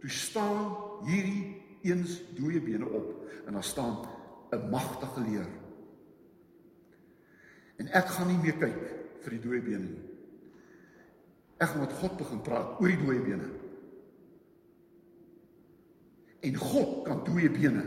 toe 0.02 0.12
staan 0.14 0.76
hierdie 1.08 1.58
eens 1.88 2.20
dooie 2.38 2.62
bene 2.62 2.86
op 2.86 3.26
en 3.46 3.58
daar 3.58 3.66
staan 3.66 4.06
'n 4.54 4.70
magtige 4.70 5.22
leer 5.22 5.48
En 7.78 7.90
ek 7.94 8.10
gaan 8.16 8.30
nie 8.32 8.40
meer 8.42 8.58
kyk 8.58 8.78
vir 9.24 9.36
die 9.36 9.42
dooie 9.44 9.62
bene 9.62 9.86
nie. 9.86 10.04
Ek 11.62 11.72
gaan 11.72 11.84
met 11.86 11.94
God 12.00 12.18
begin 12.18 12.42
praat 12.46 12.82
oor 12.82 12.90
die 12.90 13.02
dooie 13.02 13.22
bene. 13.22 13.50
En 16.46 16.58
God 16.62 17.04
kan 17.06 17.24
dooie 17.26 17.50
bene 17.54 17.84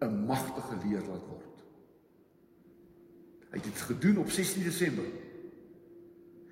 'n 0.00 0.24
magtige 0.26 0.76
leer 0.84 1.02
laat 1.08 1.24
word. 1.26 1.64
Hy 3.50 3.56
het 3.56 3.64
dit 3.64 3.80
gedoen 3.80 4.18
op 4.18 4.30
16 4.30 4.62
Desember 4.62 5.04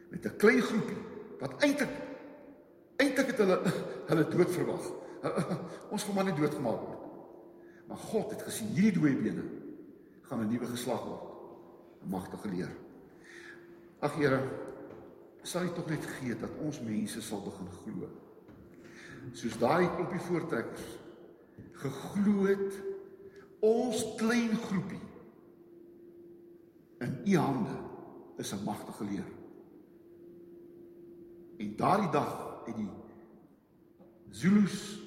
met 0.08 0.24
'n 0.24 0.36
klein 0.36 0.60
groepie 0.62 1.02
wat 1.40 1.62
eintlik 1.62 1.94
eintlik 2.96 3.26
het 3.26 3.38
hulle 3.38 3.60
hulle 4.10 4.28
dood 4.28 4.50
verwag. 4.50 4.84
Ons 5.92 6.04
gaan 6.04 6.14
maar 6.14 6.24
net 6.24 6.36
doodgemaak 6.36 6.80
word. 6.80 7.04
Maar 7.86 7.96
God 7.96 8.30
het 8.30 8.42
gesien 8.42 8.68
hierdie 8.68 9.00
dooie 9.00 9.16
bene 9.16 9.42
gaan 10.22 10.40
'n 10.40 10.50
nuwe 10.50 10.66
geslag 10.66 11.04
word 11.04 11.36
magtige 12.08 12.48
leer. 12.48 12.70
Ag 13.98 14.14
Here, 14.14 14.40
sal 15.42 15.66
U 15.66 15.72
tog 15.74 15.88
net 15.90 16.06
gee 16.18 16.36
dat 16.38 16.50
ons 16.62 16.80
mense 16.80 17.22
sal 17.22 17.42
begin 17.44 17.70
glo. 17.80 18.10
Soos 19.32 19.58
daai 19.58 19.88
klompie 19.94 20.22
voortrekkers 20.28 20.86
geglo 21.76 22.46
het 22.46 22.76
ons 23.64 24.02
klein 24.20 24.54
groepie 24.56 25.02
in 27.04 27.16
U 27.26 27.36
hande 27.36 27.76
is 28.38 28.52
'n 28.52 28.64
magtige 28.64 29.04
leer. 29.04 29.28
En 31.58 31.76
daardie 31.76 32.10
dag 32.10 32.32
het 32.66 32.76
die 32.76 32.88
Zulus 34.30 34.98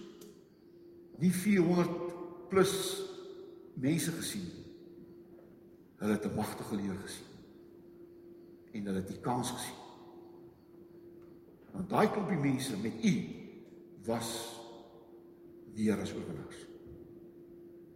nie 1.19 1.31
400 1.31 2.49
plus 2.49 2.73
mense 3.73 4.11
gesien 4.11 4.47
Hulle 5.99 6.11
het 6.11 6.25
'n 6.25 6.35
magtige 6.35 6.75
leer 6.75 6.95
gesien. 6.95 7.25
En 8.71 8.85
hulle 8.85 8.97
het 8.97 9.07
die 9.07 9.19
kans 9.19 9.51
gesien. 9.51 9.79
Want 11.71 11.89
daai 11.89 12.11
klompie 12.11 12.37
mense 12.37 12.77
met 12.77 13.03
u 13.03 13.13
was 14.05 14.59
meer 15.73 15.99
as 15.99 16.13
oorwinnaars. 16.13 16.67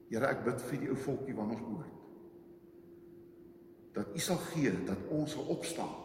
Here, 0.09 0.25
ek 0.25 0.43
bid 0.43 0.61
vir 0.61 0.79
die 0.79 0.89
ou 0.89 0.97
volkie 0.97 1.35
wat 1.35 1.49
ons 1.49 1.59
behoort. 1.59 1.93
Dat 3.91 4.15
u 4.15 4.19
sal 4.19 4.37
gee 4.37 4.83
dat 4.83 4.97
ons 5.09 5.31
sal 5.31 5.43
opstaan 5.43 5.95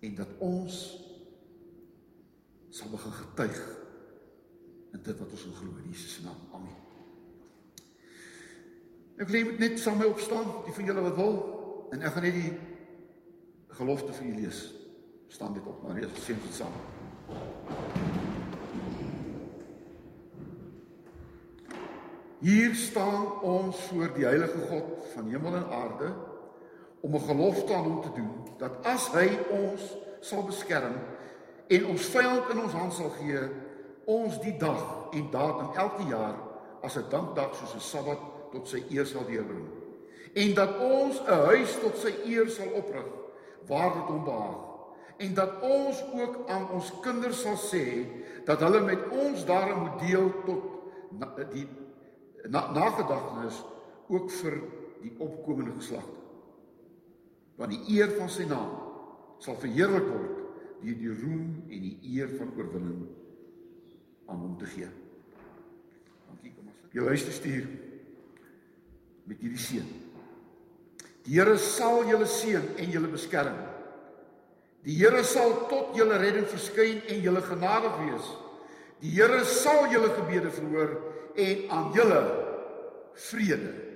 en 0.00 0.14
dat 0.14 0.28
ons 0.38 0.78
sal 2.70 2.90
begin 2.92 3.12
getuig 3.12 3.60
in 4.92 5.02
dit 5.02 5.18
wat 5.18 5.32
ons 5.32 5.46
glo 5.58 5.80
in 5.82 5.90
Jesus 5.90 6.14
se 6.14 6.24
naam. 6.24 6.40
Amen. 6.54 6.76
Ek 9.18 9.30
wil 9.34 9.54
net 9.58 9.80
saam 9.82 9.98
met 9.98 10.06
opstaan, 10.06 10.46
die 10.66 10.74
van 10.76 10.86
julle 10.86 11.02
wat 11.08 11.16
wil, 11.18 11.38
en 11.90 12.04
ek 12.06 12.14
gaan 12.14 12.26
net 12.28 12.36
die 12.38 12.52
gelofte 13.80 14.14
vir 14.14 14.28
julle 14.28 14.44
lees. 14.44 14.60
Staan 15.28 15.56
dit 15.56 15.66
op, 15.66 15.82
maar 15.82 15.98
eers 15.98 16.22
sien 16.24 16.38
dit 16.44 16.54
saam. 16.54 16.76
Hier 22.38 22.74
staan 22.78 23.40
ons 23.42 23.80
voor 23.90 24.12
die 24.14 24.24
heilige 24.24 24.68
God 24.70 25.08
van 25.12 25.26
hemel 25.32 25.58
en 25.58 25.72
aarde 25.74 26.12
om 27.00 27.14
'n 27.14 27.26
gelofte 27.26 27.74
aan 27.74 27.84
hom 27.90 28.02
te 28.02 28.12
doen 28.14 28.47
dat 28.58 28.84
as 28.86 29.08
hy 29.14 29.28
ons 29.54 29.84
sal 30.20 30.42
beskerm 30.46 30.96
en 31.68 31.86
ons 31.92 32.10
vyand 32.14 32.50
in 32.52 32.62
ons 32.64 32.72
hand 32.72 32.94
sal 32.96 33.10
gee, 33.18 33.42
ons 34.08 34.38
die 34.42 34.56
dag 34.58 35.12
en 35.14 35.30
datum 35.30 35.74
elke 35.76 36.08
jaar 36.10 36.36
as 36.82 36.96
'n 36.96 37.10
dankdag 37.10 37.54
soos 37.54 37.74
'n 37.74 37.80
Sabbat 37.80 38.20
tot 38.52 38.68
sy 38.68 38.84
eer 38.90 39.06
sal 39.06 39.24
deurbring 39.26 39.68
en 40.34 40.54
dat 40.54 40.78
ons 40.78 41.20
'n 41.20 41.40
huis 41.50 41.80
tot 41.80 41.96
sy 41.96 42.12
eer 42.24 42.48
sal 42.50 42.70
oprig 42.74 43.06
waar 43.66 43.92
dit 43.92 44.08
hom 44.08 44.24
behaag. 44.24 44.64
En 45.16 45.34
dat 45.34 45.60
ons 45.60 46.04
ook 46.14 46.48
aan 46.48 46.70
ons 46.70 46.92
kinders 47.00 47.40
sal 47.40 47.56
sê 47.56 48.06
dat 48.44 48.60
hulle 48.60 48.80
met 48.80 49.08
ons 49.10 49.44
daarin 49.44 49.78
moet 49.78 49.98
deel 50.00 50.32
tot 50.46 50.62
na, 51.10 51.26
die 51.52 51.68
na, 52.48 52.70
nagedagtenis 52.72 53.64
ook 54.08 54.30
vir 54.30 54.60
die 55.02 55.14
opkomende 55.18 55.74
geslagte 55.76 56.17
want 57.58 57.74
die 57.74 57.98
eer 57.98 58.14
van 58.16 58.30
sy 58.30 58.46
naam 58.48 58.74
sal 59.42 59.58
verheerlik 59.58 60.06
word 60.08 60.34
deur 60.78 60.98
die 60.98 61.10
roem 61.10 61.46
en 61.66 61.86
die 61.88 61.96
eer 62.14 62.30
van 62.38 62.52
oorwinning 62.54 63.00
aan 64.28 64.42
hom 64.44 64.54
te 64.60 64.68
gee. 64.70 64.88
Dankie 66.28 66.52
kom 66.54 66.68
ons. 66.70 66.84
Jy 66.94 67.06
luister 67.06 67.34
stuur 67.34 67.64
met 69.28 69.40
hierdie 69.42 69.62
seën. 69.62 69.88
Die 71.26 71.34
Here 71.36 71.58
sal 71.60 72.06
julle 72.08 72.28
seën 72.30 72.70
en 72.80 72.92
julle 72.94 73.10
beskerm. 73.12 73.56
Die 74.86 74.94
Here 75.00 75.24
sal 75.26 75.56
tot 75.72 75.96
julle 75.98 76.20
redding 76.22 76.46
verskyn 76.48 77.02
en 77.10 77.24
julle 77.24 77.42
genadig 77.44 77.98
wees. 78.04 78.30
Die 79.02 79.12
Here 79.16 79.42
sal 79.48 79.90
julle 79.92 80.12
gebede 80.14 80.54
verhoor 80.54 80.94
en 81.38 81.66
aan 81.74 81.90
julle 81.96 82.22
vrede 83.28 83.87